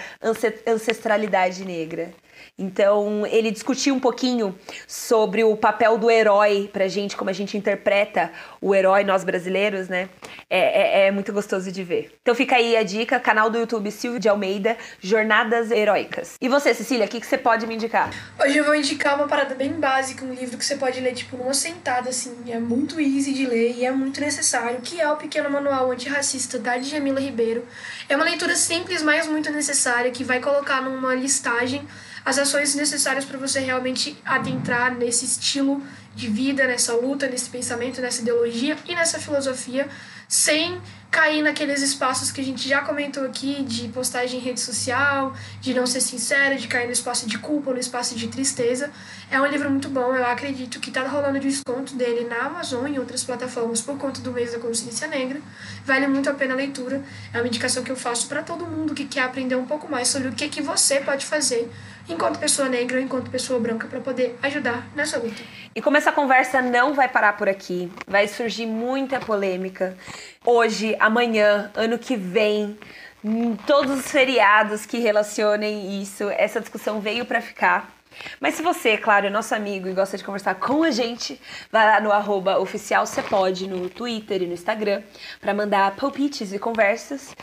[0.67, 2.13] ancestralidade negra.
[2.59, 4.55] Então, ele discutiu um pouquinho
[4.87, 8.31] sobre o papel do herói pra gente, como a gente interpreta
[8.61, 10.11] o herói, nós brasileiros, né?
[10.51, 12.15] É, é, é muito gostoso de ver.
[12.21, 16.35] Então fica aí a dica, canal do YouTube Silvio de Almeida, Jornadas Heróicas.
[16.41, 18.11] E você, Cecília, o que, que você pode me indicar?
[18.39, 21.39] Hoje eu vou indicar uma parada bem básica, um livro que você pode ler, tipo,
[21.39, 22.37] numa sentada, assim.
[22.49, 26.59] É muito easy de ler e é muito necessário, que é o Pequeno Manual Antirracista,
[26.59, 27.65] da Djamila Ribeiro.
[28.11, 31.89] É uma leitura simples, mas muito necessária, que vai colocar numa listagem
[32.25, 35.83] as ações necessárias para você realmente adentrar nesse estilo
[36.15, 39.89] de vida, nessa luta, nesse pensamento, nessa ideologia e nessa filosofia,
[40.29, 40.81] sem
[41.13, 45.75] cair naqueles espaços que a gente já comentou aqui de postagem em rede social, de
[45.75, 48.91] não ser sincero, de cair no espaço de culpa, no espaço de tristeza.
[49.31, 52.99] É um livro muito bom, eu acredito que está rolando desconto dele na Amazon e
[52.99, 55.39] outras plataformas por conta do mês da consciência negra.
[55.85, 57.03] Vale muito a pena a leitura.
[57.33, 60.09] É uma indicação que eu faço para todo mundo que quer aprender um pouco mais
[60.09, 61.71] sobre o que, que você pode fazer
[62.09, 65.43] enquanto pessoa negra enquanto pessoa branca para poder ajudar nessa luta.
[65.75, 69.97] E como essa conversa não vai parar por aqui, vai surgir muita polêmica.
[70.45, 72.77] Hoje, amanhã, ano que vem,
[73.25, 76.29] em todos os feriados que relacionem isso.
[76.31, 78.02] Essa discussão veio para ficar.
[78.41, 81.41] Mas se você, claro, é nosso amigo e gosta de conversar com a gente,
[81.71, 85.03] vai lá no arroba oficial pode no Twitter e no Instagram
[85.41, 87.35] para mandar palpites e conversas.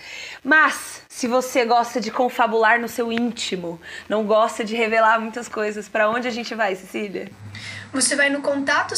[0.44, 5.90] Mas se você gosta de confabular no seu íntimo, não gosta de revelar muitas coisas,
[5.90, 7.30] para onde a gente vai, Cecília?
[7.92, 8.94] Você vai no contato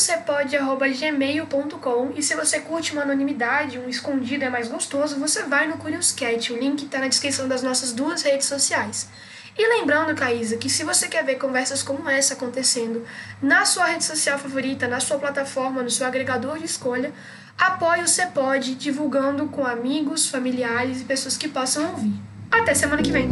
[2.16, 6.12] e se você curte uma anonimidade, um escondido é mais gostoso, você vai no Curious
[6.12, 6.52] Cat.
[6.52, 9.10] O link está na descrição das nossas duas redes sociais.
[9.58, 13.06] E lembrando, Caísa, que se você quer ver conversas como essa acontecendo
[13.42, 17.12] na sua rede social favorita, na sua plataforma, no seu agregador de escolha,
[17.58, 22.14] apoie o Cepode divulgando com amigos, familiares e pessoas que possam ouvir.
[22.50, 23.30] Até semana que vem!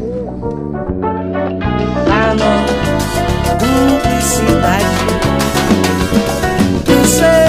[7.01, 7.48] Este